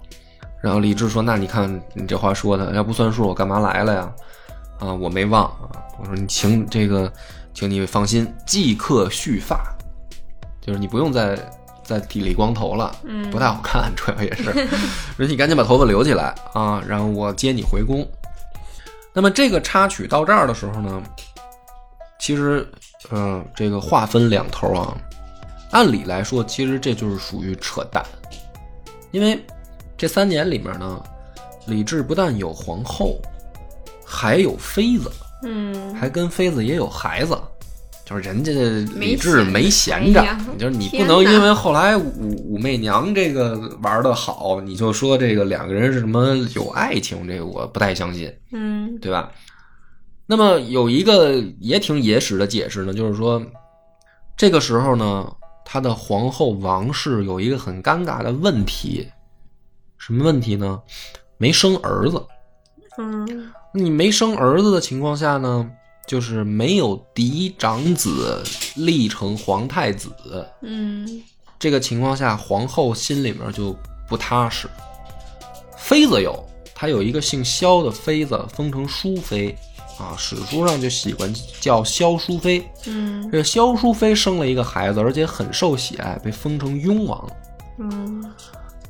[0.62, 4.12] 然后李治说：“那你看你这话说的，要不算数，我干嘛来了呀？
[4.80, 5.72] 啊，我没忘啊。
[5.98, 7.10] 我说你请这个，
[7.54, 9.64] 请你放心，即刻续发，
[10.62, 11.38] 就是你不用再
[11.84, 14.44] 再剃理光头了，嗯不太好看，主要也是。
[15.16, 18.08] 说你赶紧把头发留起来啊，然后我接你回宫。
[19.14, 21.04] 那么这个插曲到这儿的时候呢，
[22.20, 22.68] 其实，
[23.12, 24.98] 嗯、这个话分两头啊。
[25.72, 28.06] 按理来说，其实这就是属于扯淡，
[29.10, 29.44] 因为
[29.98, 31.04] 这三年里面呢，
[31.66, 33.20] 李治不但有皇后，
[34.06, 35.12] 还有妃子，
[35.44, 37.38] 嗯还跟妃子也有孩子，
[38.06, 38.52] 就是人家
[38.98, 48.34] 没李治闲没闲着哎，就是你不能因为后来武武媚娘这个玩的好，你就说这个两个人是什么有爱情，这个我不太相信。
[48.52, 49.32] 嗯对吧？
[50.26, 53.42] 那么有一个也挺野史的解释呢，就是说，
[54.38, 55.30] 这个时候呢，
[55.66, 59.08] 他的皇后王氏有一个很尴尬的问题，
[59.98, 60.82] 什么问题呢？
[61.38, 62.22] 没生儿子。
[62.98, 65.70] 嗯你没生儿子的情况下呢，
[66.08, 68.44] 就是没有嫡长子
[68.76, 70.12] 立成皇太子。
[70.62, 71.22] 嗯
[71.58, 73.76] 这个情况下，皇后心里面就
[74.08, 74.68] 不踏实。
[75.78, 76.44] 妃子有，
[76.76, 79.56] 她有一个姓萧的妃子，封成淑妃，
[79.98, 82.68] 啊，史书上就喜欢叫萧淑妃。
[82.86, 87.32] 嗯这个萧淑妃生了一个孩子，而且很受喜爱，被封成雍王。
[87.80, 88.32] 嗯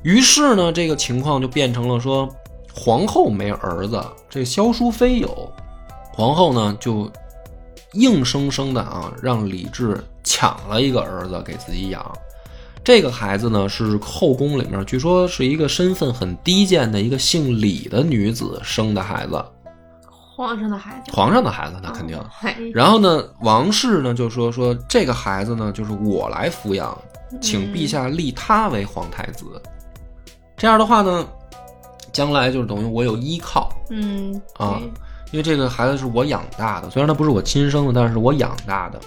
[0.02, 2.28] 于是呢，这个情况就变成了说，
[2.74, 5.52] 皇后没儿子，这萧淑妃有，
[6.12, 7.10] 皇后呢就
[7.92, 12.04] 硬生生的啊让李治抢了一个儿子给自己养。
[12.82, 19.42] 这个孩子呢是后宫里面据说是一个身份很低贱的一个姓李的女子生的孩子，
[20.36, 22.20] 皇上的孩子，皇上的孩子那肯定。
[22.74, 26.96] 然后呢，王氏呢就说说这个孩子呢就是我来抚养，
[27.40, 29.44] 请陛下立他为皇太子。
[30.56, 31.26] 这样的话呢，
[32.14, 34.80] 将来就是等于我有依靠，嗯啊
[35.32, 39.00] 因为这个孩子是我养大的，虽然他不是我亲生的，但是我养大的。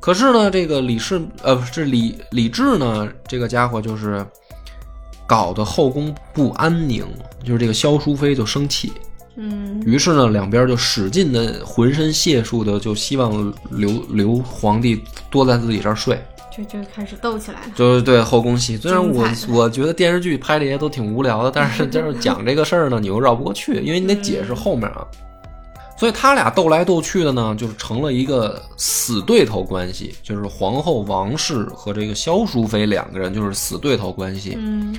[0.00, 4.26] 可是呢，这个李氏呃不是李李治呢，这个家伙就是
[5.26, 7.04] 搞得后宫不安宁，
[7.44, 8.94] 就是这个萧淑妃就生气，
[9.36, 9.82] 嗯。
[9.84, 16.18] 于是呢，两边就使劲的浑身解数的，就希望留留皇帝多在自己这儿睡，
[16.50, 17.66] 就就开始斗起来了。
[17.74, 18.76] 就是对后宫戏。
[18.76, 25.06] 虽然我我觉得电视剧拍这些都挺无聊的，但是 就是讲这个事儿呢，你又绕不过去，因为你得解释后面啊。
[25.96, 34.56] 所以他俩斗来斗去的呢，就是成了一个死对头关系，就是皇后王氏和这个萧淑妃两个人就是死对头关系。
[34.58, 34.96] 嗯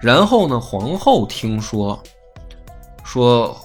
[0.00, 2.02] 然后呢，皇后听说，
[3.04, 3.56] 说，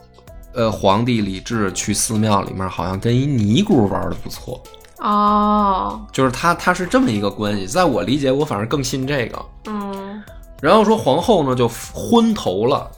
[0.54, 4.62] 呃，皇帝李治去寺庙里面好像跟一尼姑玩的不错，
[5.00, 7.66] 哦就是他他是这么一个关系。
[7.66, 9.46] 在我理解，我反而更信这个。
[9.68, 10.24] 嗯，
[10.62, 12.90] 然后说皇后呢就昏头了，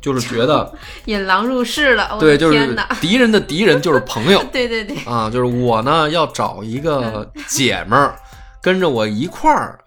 [0.00, 0.72] 就是觉得
[1.06, 2.86] 引狼入室了，我对，的就是哪！
[3.00, 8.16] 敌人的敌人就是朋友 对对对，啊，就是我呢要找一个姐们儿
[8.60, 9.78] 跟着我一块儿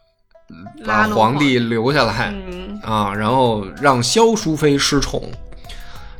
[0.85, 2.33] 把拉拢皇帝留下来。
[2.33, 5.21] 嗯啊，然后让萧淑妃失宠。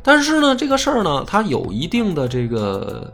[0.02, 3.10] 但是呢，这个事儿呢，它有一定的这个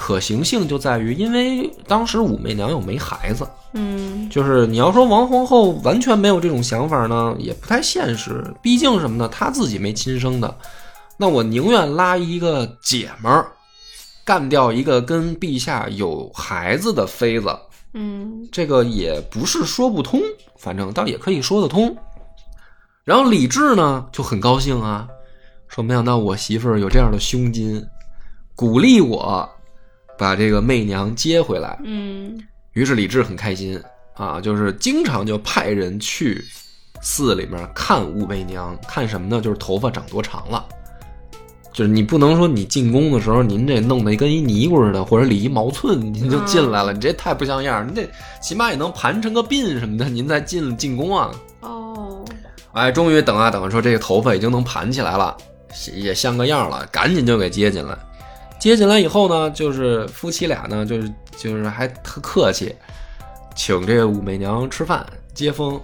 [0.00, 8.44] 可行性，就在于因为当时武媚娘又没孩子，嗯就是你要说王皇后完全没有这种想法呢，也不太现实。
[8.62, 10.56] 毕竟什么呢，她自己没亲生的，
[11.16, 13.44] 那我宁愿拉一个姐们儿，
[14.24, 17.48] 干掉一个跟陛下有孩子的妃子，
[17.92, 20.20] 嗯这个也不是说不通，
[20.56, 21.94] 反正倒也可以说得通。
[23.02, 25.08] 然后李治呢就很高兴啊，
[25.66, 27.84] 说没想到我媳妇儿有这样的胸襟，
[28.54, 29.48] 鼓励我
[30.18, 31.78] 把这个媚娘接回来。
[31.84, 32.38] 嗯
[32.72, 33.80] 于是李治很开心
[34.14, 36.44] 啊，就是经常就派人去
[37.00, 39.40] 寺里面看武媚娘，看什么呢？
[39.40, 40.64] 就是头发长多长了。
[41.72, 47.84] 就是你不能说你进宫的时候，您这弄得跟一尼姑似的，或者理一毛寸您就进来了，你这太不像样儿。
[47.84, 48.08] 你这
[48.42, 51.30] 起码也能盘成个鬓什么的，您再进进宫啊。
[51.60, 52.24] 哦
[52.72, 55.36] 哎，终于等啊等啊，说这个头发已经能盘起来了，
[55.94, 57.96] 也像个样了，赶紧就给接进来。
[58.58, 62.74] 接进来以后呢，就是夫妻俩呢，就是就是还特客气，
[63.54, 65.80] 请这个武媚娘吃饭接风。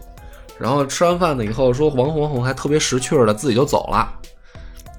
[0.58, 4.08] 然后吃完饭了以后，说王皇后还特别识趣儿的自己就走了。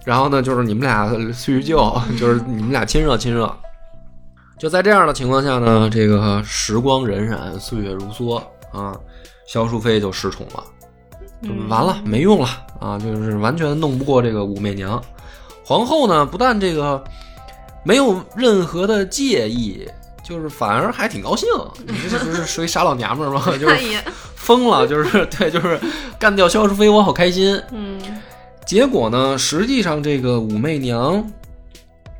[0.03, 3.49] 然后呢，就是你们俩叙叙旧，就是你们俩亲热亲热。
[4.59, 8.95] 就在这样的情况下呢，这个时光荏苒，岁月如梭啊，
[9.47, 10.63] 萧淑妃就失宠了。
[11.69, 12.47] 完了，没用了
[12.79, 12.97] 啊！
[12.97, 15.01] 就是完全弄不过这个武媚娘。
[15.63, 17.03] 皇后呢，不但这个
[17.85, 19.87] 没有任何的介意，
[20.23, 21.47] 就是反而还挺高兴。
[21.87, 23.45] 你这不是属于傻老娘们儿吗？
[23.57, 23.77] 就是
[24.35, 25.79] 疯了，就是 对，就是
[26.19, 27.61] 干掉萧淑妃，我好开心。
[27.71, 27.97] 嗯
[28.65, 31.23] 结果呢，实际上这个武媚娘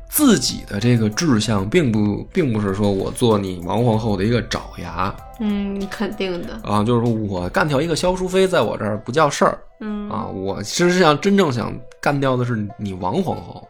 [0.08, 9.58] 自己的这个志向，并不并不是说我做你王皇后的一个爪牙嗯，肯定的，啊，就是说我干掉一个萧淑妃，在我这儿不叫事儿。
[9.80, 13.66] 嗯啊，我实际上真正想干掉的是你王皇后，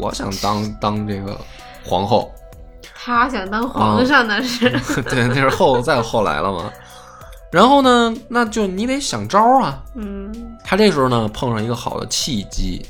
[0.00, 1.38] 我想当当这个
[1.84, 2.30] 皇后，
[2.94, 4.70] 他想当皇上那是，
[5.08, 6.70] 对，那是后再后来了嘛。
[7.50, 9.80] 然后呢，那就你得想招儿啊。
[9.94, 12.84] 嗯他这时候呢碰上一个好的契机，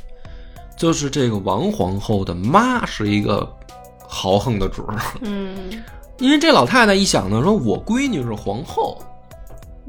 [0.77, 3.47] 就是这个王皇后的妈是一个
[4.09, 5.83] 豪横的主儿，嗯
[6.19, 8.97] 因为这老太太一想呢，说我闺女是皇后，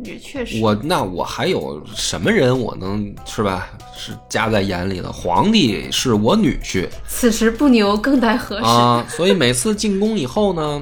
[0.04, 3.70] 也确实，我那我还有什么人我能是吧？
[3.96, 5.12] 是加在眼里的？
[5.12, 8.64] 皇帝是我女婿此时不牛更待何时？
[8.66, 10.82] 啊，所以每次进宫以后呢，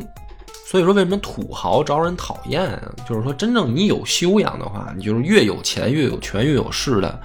[0.68, 2.92] 所以说为什么土豪招人讨厌啊？
[3.08, 7.20] 就是说，真正你有修养的话，你就是越有钱、越有权、越有势的，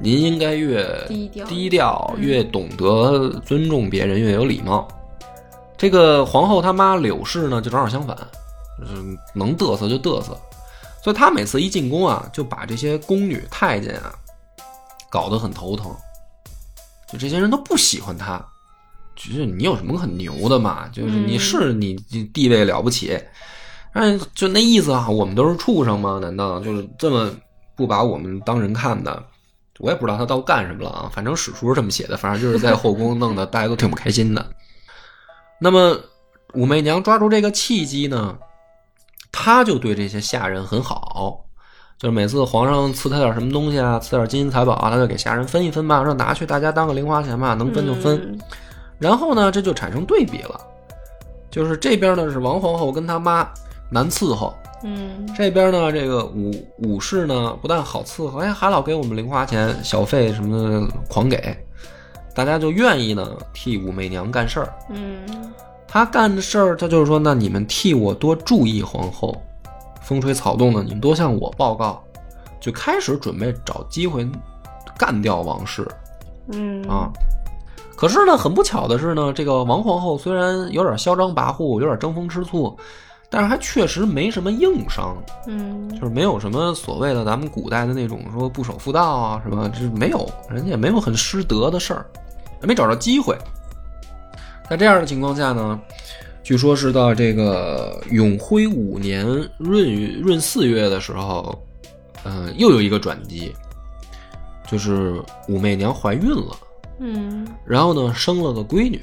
[0.00, 4.88] 您应该越低调低调，越懂得尊重别人，越有礼貌。
[5.76, 8.16] 这个皇后他妈柳氏呢，就正好相反，
[8.80, 10.34] 嗯能嘚瑟就嘚瑟，
[11.06, 14.12] 所以他每次一进宫啊，就把这些宫女太监啊
[15.08, 15.94] 搞得很头疼，
[17.08, 18.44] 就这些人都不喜欢他，
[19.14, 20.88] 就是你有什么很牛的嘛？
[20.88, 23.16] 就是你嗯是你你地位了不起，
[23.94, 26.18] 但就那意思啊，我们都是畜生吗？
[26.20, 27.32] 难道就是这么
[27.76, 29.24] 不把我们当人看的？
[29.78, 34.44] 我也不知道他到干什么了啊，反正史书是这么写的，反正就是在后宫弄得大家都挺不开心的。
[35.60, 35.96] 那么
[36.54, 38.36] 武媚娘抓住这个契机呢，
[39.38, 41.44] 她就对这些下人很好，
[41.98, 48.16] 就是每次皇上赐他点什么东西啊，赐点金银财宝啊，他就给下人分一分吧，说拿去大家当个零花钱吧，能分就分。
[48.16, 48.38] 嗯。
[48.98, 50.58] 然后呢，这就产生对比了，
[51.50, 53.46] 就是这边呢是王皇后跟他妈
[53.90, 55.28] 难伺候，嗯。
[55.36, 61.54] 这边呢这个武武士呢不但好伺候，哎还老给我们零花钱、小费什么的狂给，
[62.34, 64.72] 大家就愿意呢替武媚娘干事儿。
[64.88, 65.18] 嗯
[65.88, 69.40] 她干的事儿，他就是说，那你们替我多注意皇后，
[70.02, 72.02] 风吹草动的，你们多向我报告，
[72.60, 74.28] 就开始准备找机会
[74.98, 75.86] 干掉王氏。
[76.52, 77.10] 嗯啊。
[77.96, 82.76] 可是呢，很不巧的是呢，这个王皇后虽然有点嚣张跋扈，有点争风吃醋，
[83.30, 85.16] 但是还确实没什么硬伤，
[85.46, 92.04] 嗯就是没有什么所谓的咱们古代的那种说不守妇道啊什么，就是没有，人家也没有很失德的事儿，
[92.60, 93.34] 也没找着机会。
[94.68, 95.80] 在这样的情况下呢，
[96.42, 99.26] 据说是到这个永徽五年
[99.58, 101.56] 闰闰四月的时候，
[102.24, 103.52] 呃，又有一个转机，
[104.66, 106.56] 就是武媚娘怀孕了。
[106.98, 109.00] 嗯然后呢，生了个闺女，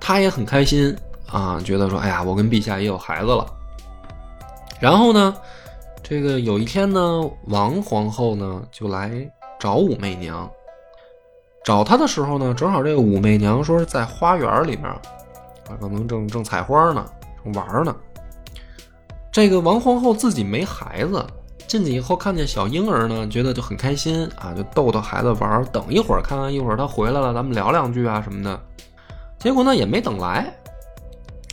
[0.00, 0.94] 她也很开心
[1.26, 3.46] 啊，觉得说，哎呀，我跟陛下也有孩子了。
[4.80, 5.36] 然后呢，
[6.02, 9.12] 这个有一天呢，王皇后呢就来
[9.60, 10.50] 找武媚娘，
[11.64, 15.00] 找他的时候呢，正好这个武媚娘说是在花园里面，啊，
[15.80, 17.04] 可能正正采花呢，
[17.44, 17.94] 正玩呢。
[19.30, 21.24] 这个王皇后自己没孩子，
[21.66, 25.64] 进去以后看见小婴儿呢，觉得就很开心啊，就逗逗孩子玩。
[25.66, 28.60] 等一会儿，看看一会儿他回来了，咱们聊两句啊什么的。
[29.38, 30.52] 结果呢也没等来，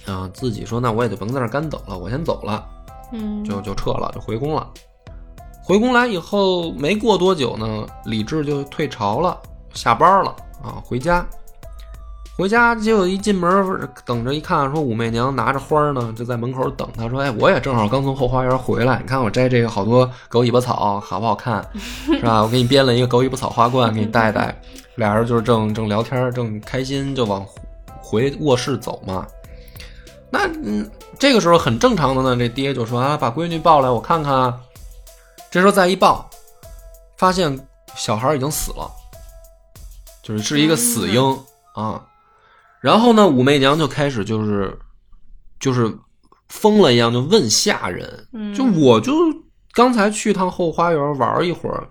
[0.08, 2.68] 啊，自己说那我也就甭在这干等了，我先走了，
[3.14, 4.68] 嗯就就撤了，就回宫了。
[5.64, 9.40] 回宫来以后没过多久呢，李治就退朝了，
[9.74, 11.26] 下班了啊，回家。
[12.38, 17.10] 回家结果一进门，等着一看，说武媚娘拿着花儿呢，就在门口等他。
[17.10, 21.62] 说：“哎，我也正好刚从后花园回来，你看我摘这个好多狗尾巴草，好不好看？
[22.08, 22.42] 是吧？
[22.42, 24.58] 我给你编了一个狗尾巴草花冠，给你戴戴。”
[24.96, 27.46] 俩人就是正正聊天，正开心，就往
[28.02, 29.28] 回卧室走嘛。
[30.32, 34.58] 那嗯，这个时候很正常的呢，这爹就说：“啊，把闺女抱来，我看看啊。”
[35.52, 36.30] 这时候再一抱，
[37.18, 37.60] 发现
[37.96, 38.90] 小孩已经死了，
[40.30, 41.40] 就是是一个死婴
[41.74, 42.06] 啊。
[42.80, 44.78] 然后呢，武媚娘就开始就是
[45.60, 45.94] 就是
[46.48, 49.12] 疯了一样，就问下人，嗯就我就
[49.74, 51.90] 刚才去趟后花园玩一会儿，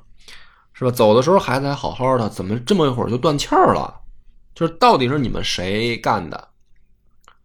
[0.72, 0.91] 是吧？
[0.91, 3.93] 走的时候孩子还好好的，怎么这么一会儿就断气儿了？
[4.55, 6.49] 就是到底是你们谁干的？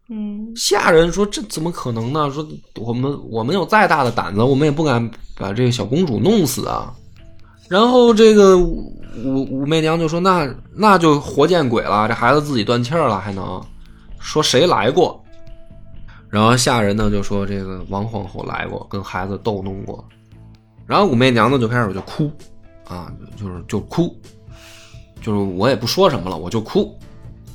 [0.09, 2.29] 嗯下人说：“这怎么可能呢？
[2.29, 6.93] 说我们我们有再大的胆子，我们也不敢把这个小公主弄死啊。”
[7.69, 8.57] 然后这个
[9.16, 13.61] 武武媚娘就说：“那那就活见鬼了，这孩子自己断气儿了，还能
[14.20, 15.24] 说谁来过？”
[16.30, 20.03] 然后下人呢就说：“这个王皇后来过，跟孩子逗弄过。”
[20.88, 22.32] 然后武媚娘呢就开始就哭
[22.88, 24.16] 啊，就是就哭，
[25.22, 26.97] 就是我也不说什么了，我就哭。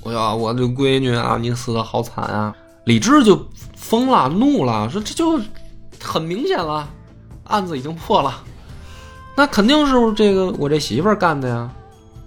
[0.02, 2.54] 我呀，我这闺女啊，你死的好惨啊！
[2.84, 3.46] 李治就
[3.76, 5.38] 疯了，怒了，说这就
[6.00, 6.88] 很明显了，
[7.44, 8.42] 案子已经破了，
[9.38, 11.70] 那肯定是这个我这媳妇儿干的呀，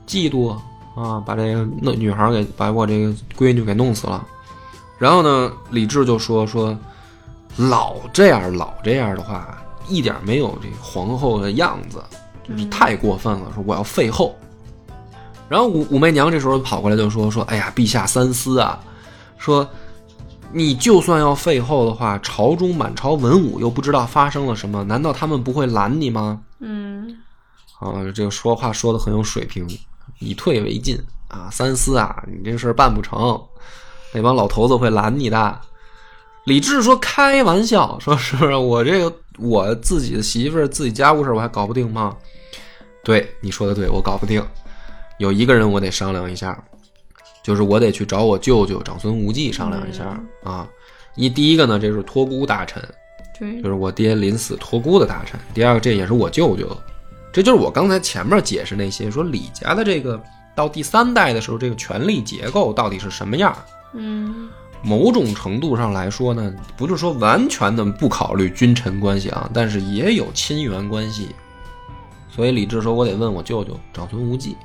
[0.07, 0.49] 嫉妒
[0.95, 4.26] 啊，把这个那女孩给把我这个闺女给弄死了。
[4.97, 6.74] 然后呢，李治就说说，
[7.57, 12.01] 老这样老这样的话，一点没有这皇后的样子，
[12.47, 13.51] 就是太过分了。
[13.53, 14.34] 说我要废后。
[15.49, 18.80] 然后武武媚娘这时候跑过来就说说，哎呀，陛下三思啊，
[19.38, 19.68] 说
[20.53, 26.39] 你就算要废后的话，朝中满朝文武又不知道发生了什么，难道他们不会拦你吗？
[26.62, 27.18] 嗯
[27.80, 29.68] 啊，这个说话说的很有水平，
[30.20, 30.97] 以退为进
[31.28, 33.41] 啊，三思啊，你这事儿办不成，
[34.14, 35.62] 那帮老头子会拦你的。
[36.45, 42.16] 李治说：“开玩笑，说是不是我这个我自己的媳妇儿自己家务事我还搞不定吗？
[43.03, 44.43] 对，你说的对，我搞不定。
[45.20, 46.64] 有一个人我得商量一下，
[47.43, 50.68] 就是我得去找我舅舅长孙无忌商量一下、啊。
[51.16, 52.84] 一第一个呢，这是托孤大臣，
[53.42, 55.39] 对就，是我爹临死托孤的大臣。
[55.52, 56.78] 第二个，这也是我舅舅，
[57.34, 60.22] 这就是我刚才前面解释那些说李家的这个
[60.54, 63.56] 到第三代的时候，这个权力结构到底是什么样。”
[63.94, 64.48] 嗯
[64.84, 71.30] 某种程度上来说呢，不是说完全的不考虑君臣关系啊，但是也有亲缘关系。
[72.30, 74.56] 所以李治说：“我得问我舅舅长孙无忌。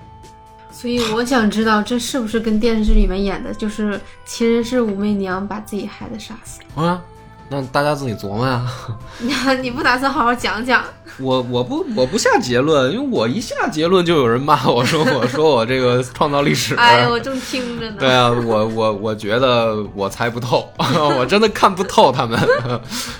[0.70, 7.03] 所以我想知道，这是不是跟电视里面演的，就是其实是武媚娘把自己孩子杀死？”啊，
[7.49, 8.66] 那大家自己琢磨呀。
[9.62, 10.82] 你不打算好好讲讲？
[11.18, 16.74] 我我不我不下结论，因为我一下结论就有人骂我说 我说我这个创造历史。
[16.74, 17.97] 哎呀，我正听着呢。
[17.99, 20.68] 对啊，我我我觉得我猜不透，
[21.18, 22.38] 我真的看不透他们，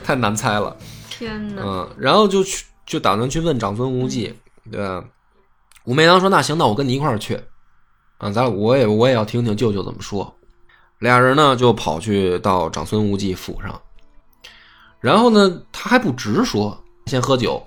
[0.04, 0.76] 太难猜了。
[1.08, 1.62] 天哪！
[1.64, 4.34] 嗯，然后就去就打算去问长孙无忌，
[4.70, 5.02] 对吧？
[5.84, 7.40] 武媚娘说：“那行，那我跟你一块儿去，
[8.18, 10.34] 啊，咱我也我也要听听舅舅怎么说。”
[10.98, 13.80] 俩人呢就跑去到长孙无忌府上，
[15.01, 16.76] 然后呢他还不直说，
[17.07, 17.62] 先喝酒，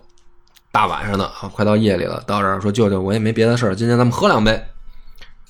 [0.72, 4.62] 大晚上的啊，快到夜里了，到这儿说舅舅我也没别的事儿，今天咱们喝两杯。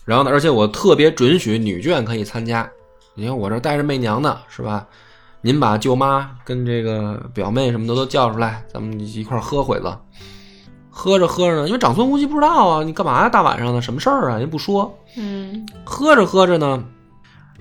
[0.06, 2.70] 然后呢，而且我特别准许女眷可以参加，
[3.14, 4.88] 你看我这带着媚娘呢，是吧？
[5.42, 9.98] 您把舅妈跟这个表妹什么的都叫出来，咱们一块儿喝会子。
[10.90, 13.30] 喝着喝着呢，因为长孙无忌不知道啊，你干嘛呀？
[13.30, 14.38] 大晚上的，什么事儿啊？
[14.38, 14.94] 人不说。
[15.16, 16.84] 嗯喝着喝着呢，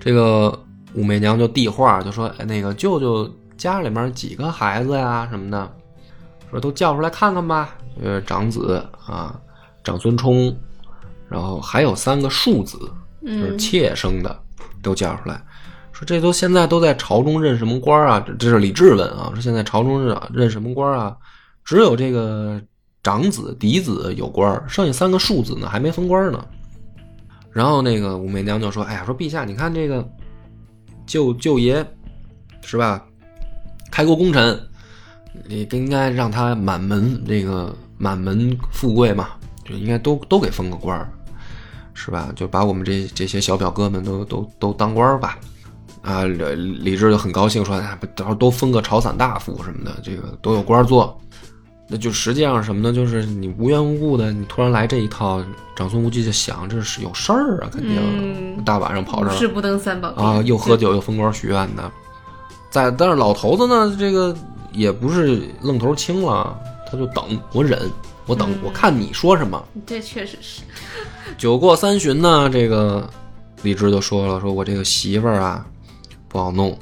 [0.00, 0.52] 这个
[0.94, 5.70] 武媚娘就递话，就说：“哎，那个舅舅家里面几个孩子呀，什么的，
[6.50, 7.76] 说都叫出来看看吧。
[8.00, 9.38] 呃，长子啊，
[9.82, 10.56] 长孙冲，
[11.28, 12.78] 然后还有三个庶子，
[13.20, 14.40] 就是嗯妾生的，
[14.80, 15.42] 都叫出来。
[15.92, 18.22] 说这都现在都在朝中任什么官啊？
[18.24, 21.16] 这这是李治问啊，说现在朝中任任什么官啊？
[21.64, 22.62] 只有这个
[23.02, 26.46] 长子、嫡子有官儿，剩下三个庶子呢还没封官呢。
[27.50, 30.08] 然后那个武媚娘就说：“哎呀，说陛下，你看这个
[31.04, 31.84] 舅舅爷
[32.62, 33.04] 是吧？
[33.90, 34.58] 开国功臣，
[35.46, 39.28] 你应该让他满门这个满门富贵嘛，
[39.64, 41.10] 就应该都都给封个官儿，
[41.94, 42.30] 是吧？
[42.34, 45.38] 就把我们这这些小表哥们都都都当官儿吧。”
[46.00, 51.20] 啊，李李治就很高兴说：“哎，到时候都封个朝散大夫什么的，这个都有官做。”
[51.90, 52.94] 那就实际上什么呢？
[52.94, 55.42] 就是你无缘无故的，你突然来这一套，
[55.74, 61.90] 长孙无忌就想这是有事儿啊，肯定、大晚上跑这儿无事不登三宝啊，又喝酒又封官许愿的。
[62.70, 64.36] 在但是老头子呢，这个
[64.72, 66.58] 也不是愣头青了，
[66.90, 67.90] 他就等我忍，
[68.26, 69.62] 我等、嗯我看你说什么。
[69.86, 70.62] 这确实是。
[71.36, 73.08] 酒过三巡呢，这个
[73.62, 75.64] 李治就说了，说我这个媳妇儿啊
[76.28, 76.78] 不好弄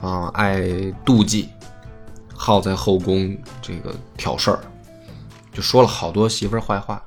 [0.00, 0.60] 啊，爱
[1.04, 1.48] 妒忌，
[2.34, 4.60] 好在后宫这个挑事儿，
[5.52, 7.02] 就说了好多媳妇儿坏话。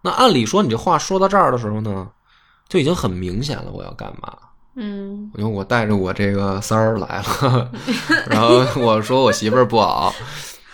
[0.00, 2.08] 那按理说，你这话说到这儿的时候呢，
[2.68, 4.32] 就已经很明显了，我要干嘛？
[4.76, 7.70] 嗯因为我带着我这个三儿来了，
[8.28, 10.12] 然后我说我媳妇儿不好，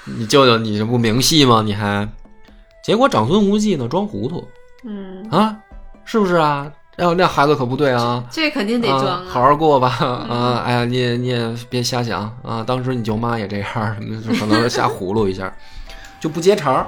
[0.05, 1.63] 你舅舅你这不明戏吗？
[1.65, 2.09] 你还，
[2.83, 4.47] 结果长孙无忌呢装糊涂
[4.85, 5.57] 嗯，啊，
[6.05, 6.71] 是不是啊？
[6.97, 9.89] 要那孩子可不对啊，这肯定得装啊，好好过吧
[10.29, 10.63] 啊！
[10.67, 15.51] 哎呀，你也你也别瞎想啊，当时你舅妈也这样什么可能是瞎葫芦一下，
[16.21, 16.87] 就不接茬儿。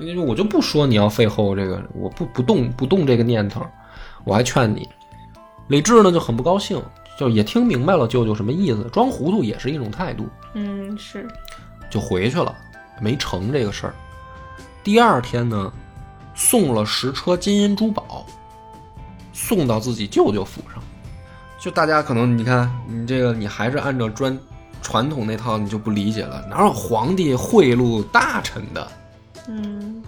[0.00, 3.66] 因为我就不说你要废后这个，我不不动不动这个念头，
[4.22, 4.88] 我还劝你。
[5.70, 6.82] 李治呢就很不高兴，
[7.16, 11.26] 就也听明白了舅舅什么意思，装糊涂也是一种态度，嗯是。
[11.88, 12.52] 就回去了，
[13.00, 13.94] 没成这个事儿。
[14.82, 15.72] 第二天呢，
[16.34, 18.26] 送了十车金银珠宝，
[19.32, 20.82] 送到自己舅舅府上。
[21.58, 24.36] 就大家可能你看你这个，你还是按照专
[24.82, 28.90] 传统那套，你就不理解了，哪有皇帝贿赂大臣的？
[29.48, 29.99] 嗯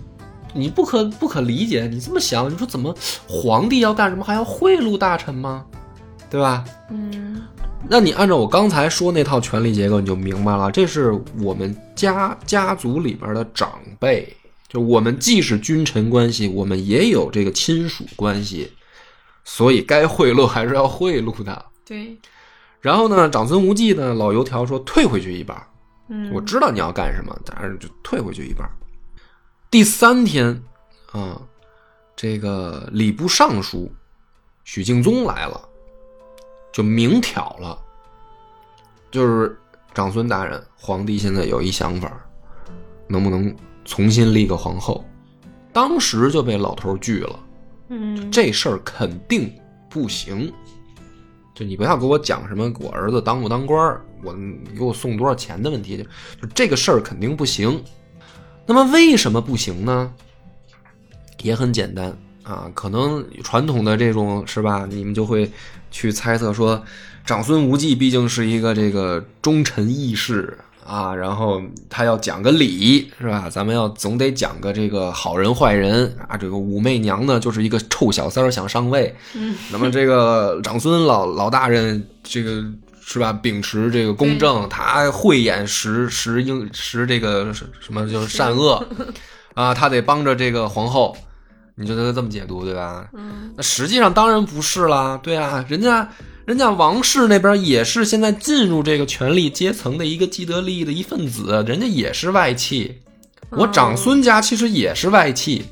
[0.55, 2.95] 你不可不可理解，你这么想，你说怎么
[3.27, 5.65] 皇帝要干什么还要贿赂大臣吗？
[6.31, 6.65] 对吧？
[6.91, 7.43] 嗯
[7.89, 14.35] 那你按照我刚才说那套权力结构，你就明白了，这是我们家家族里边的长辈，
[14.69, 18.71] 就我们既是君臣关系，我们也有这个亲属关系，
[19.45, 21.65] 所以该贿赂还是要贿赂的。
[21.85, 22.17] 对，
[22.81, 25.61] 然后呢，长孙无忌呢，老油条说退回去一半，
[26.09, 28.67] 嗯我知道你要干什么，但是就退回去一半。
[29.73, 30.63] 第三天
[31.13, 31.41] 啊，
[32.15, 33.91] 这个礼部尚书
[34.65, 35.59] 许敬宗来了，
[36.71, 37.79] 就明挑了，
[39.11, 39.59] 就是
[39.95, 42.23] 长孙大人，皇帝现在有一想法，
[43.09, 45.03] 能不能重新立个皇后？
[45.73, 47.41] 当时就被老头拒了，
[47.89, 49.51] 嗯这事儿肯定
[49.89, 50.53] 不行。
[51.55, 56.05] 就你不要给我讲什么我儿子当不当官儿，我你给我送多少钱的问题，就
[56.47, 57.83] 就这个事儿肯定不行。
[58.67, 60.13] 那么为什么不行呢？
[61.43, 65.51] 也很简单啊，可能传统的这种是吧，你们就会
[65.91, 66.81] 去猜测说，
[67.27, 70.57] 长孙无忌毕竟是一个这个忠臣义士
[70.87, 71.61] 啊，然后
[71.91, 73.51] 他要讲个理是吧？
[73.51, 76.37] 咱们要总得讲个这个好人坏人啊。
[76.37, 82.65] 这个武媚娘呢，就是一个臭小三儿想上位，嗯，那么这个长孙老老大人这个。
[83.13, 83.31] 是吧？
[83.31, 88.83] 秉持这个公正，他慧眼识识英识这个什么就是善恶
[89.53, 91.15] 啊，他得帮着这个皇后，
[91.75, 93.07] 你就得这么解读对吧？
[93.13, 96.09] 嗯，那实际上当然不是啦，对啊，人家
[96.47, 102.99] 人家王室那边也是现在进入这个权力阶层的一个既得利益的一份子，人家也是外戚，
[103.51, 105.67] 我长孙家其实也是外戚，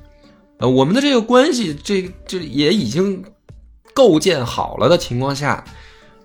[0.59, 3.25] 呃，我们的这个关系，这这也已经
[3.95, 5.65] 构建好了的情况下。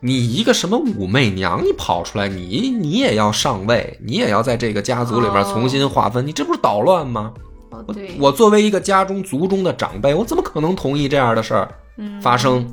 [0.06, 7.34] 你一个什么武媚娘，你跑出来，你你也要上位，你也要在这个家族里面重新划分，你这不是捣乱吗？
[7.72, 12.66] 哦对，我作为一个家中族中的长辈，我怎么可能同意这样的事儿嗯发生，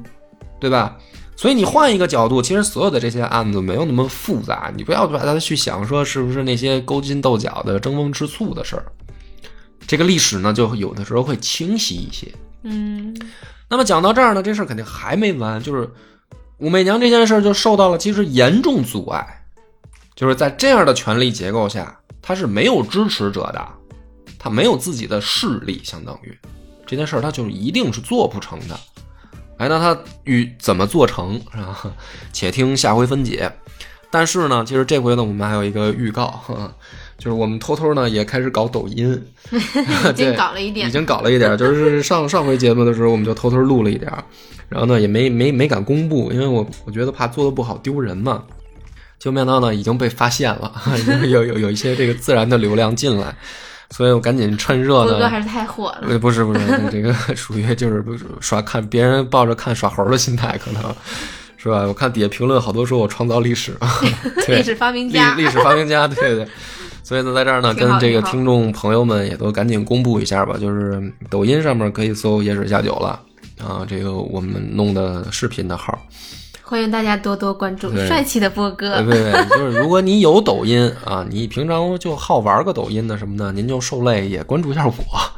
[0.60, 0.96] 对吧？
[1.34, 8.84] 所以你换一个角度，其实所有的这些案子没有那么复杂，你不要把它去想说是不是那些勾心斗角的争风吃醋的事儿。
[9.86, 12.28] 这个历史呢，就有的时候会清晰一些。
[12.62, 13.16] 嗯
[13.68, 15.90] 那么讲到这儿呢，这事儿肯定还没完，就是
[16.62, 19.44] 武媚娘这件事儿就受到了其实严重阻碍，
[20.14, 23.68] 就是在这样的权力结构下，她是没有支持者的，
[24.38, 26.38] 她没有自己的势力，相当于
[26.86, 28.78] 这件事儿她就一定是做不成的。
[29.58, 31.92] 哎，那她与怎么做成是吧？
[32.32, 33.52] 且听下回分解。
[34.08, 36.76] 但是呢，其实这回呢，我们还有一个预告，呵呵
[37.22, 39.16] 就是我们偷偷呢也开始搞抖音，
[39.52, 44.24] 已经搞了一点，已经搞了一点，就是上上回节目的时候，我们就偷偷录了一点儿，
[44.68, 48.42] 然后呢也没没没敢公布，因为我我觉得怕做的不好丢人嘛。
[49.20, 50.72] 结果没想到呢已经被发现了，
[51.22, 53.32] 有有有有一些这个自然的流量进来，
[53.90, 55.10] 所以我赶紧趁热呢。
[55.12, 56.60] 波哥还是太火了，呃，不是不是，
[56.90, 58.04] 这个属于就是
[58.40, 60.82] 耍看别人抱着看耍猴的心态，可能
[61.56, 61.84] 是吧？
[61.86, 63.76] 我看底下评论好多说我创造历史，
[64.44, 66.48] 对历史发明历家，历史发明家，对对对。
[67.02, 73.20] 所以呢，在这儿呢，跟这个听众朋友们也都赶紧公布一下吧，就是抖音上面可以搜“野史下酒”了
[73.60, 75.98] 啊，这个我们弄的视频的号。
[76.62, 84.92] 欢迎大家多多关注帅气的波哥对，对对，就是如果你有抖音 啊，你平常就好玩个抖音的什么的，您就受累也关注一下我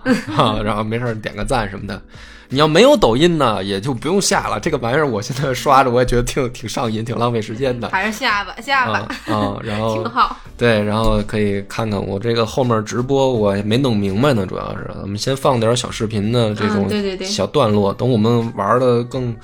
[0.37, 2.01] 啊，然后没事儿点个赞什么的。
[2.49, 4.61] 你要没有抖音呢，也就不用下了。
[4.61, 7.89] 这个玩意儿我现在刷着，我也觉得挺挺上瘾，挺浪费时间的。
[7.89, 10.37] 还是下吧下啊吧，啊，然后 挺好。
[10.57, 19.35] 对，然后可以看看我这个后面直播，我也没弄明白呢，主要是我们先放点小视频的这种嗯对对对小段落，等我们玩的更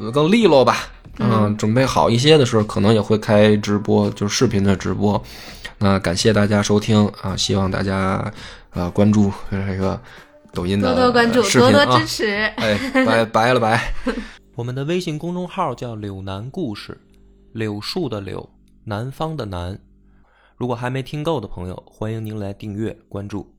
[0.00, 0.86] 呃更利落吧，
[1.18, 5.20] 嗯，准备好一些的时候，可能也会开直播，就是视频的直播。
[5.78, 8.32] 那感谢大家收听啊，希望大家
[8.74, 10.00] 呃关注这个
[10.58, 12.26] 抖音的多多关注，多多支，持。
[12.56, 13.94] 哎，拜拜 了拜。
[14.56, 17.00] 我们的微信公众号叫“柳南故事”，
[17.54, 18.50] 柳树的柳，
[18.82, 19.78] 南方的南。
[20.56, 23.54] 如果还没听够的朋友，欢迎您来订阅关注。